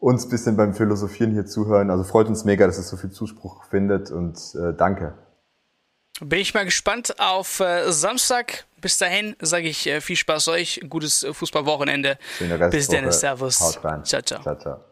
[0.00, 1.90] uns bisschen beim Philosophieren hier zuhören.
[1.90, 5.14] Also freut uns mega, dass es so viel Zuspruch findet und äh, danke.
[6.22, 8.66] Bin ich mal gespannt auf äh, Samstag.
[8.80, 12.18] Bis dahin sage ich äh, viel Spaß euch, gutes äh, Fußballwochenende.
[12.70, 13.58] Bis dann, Servus.
[13.58, 14.42] Ciao, ciao.
[14.42, 14.89] ciao, ciao.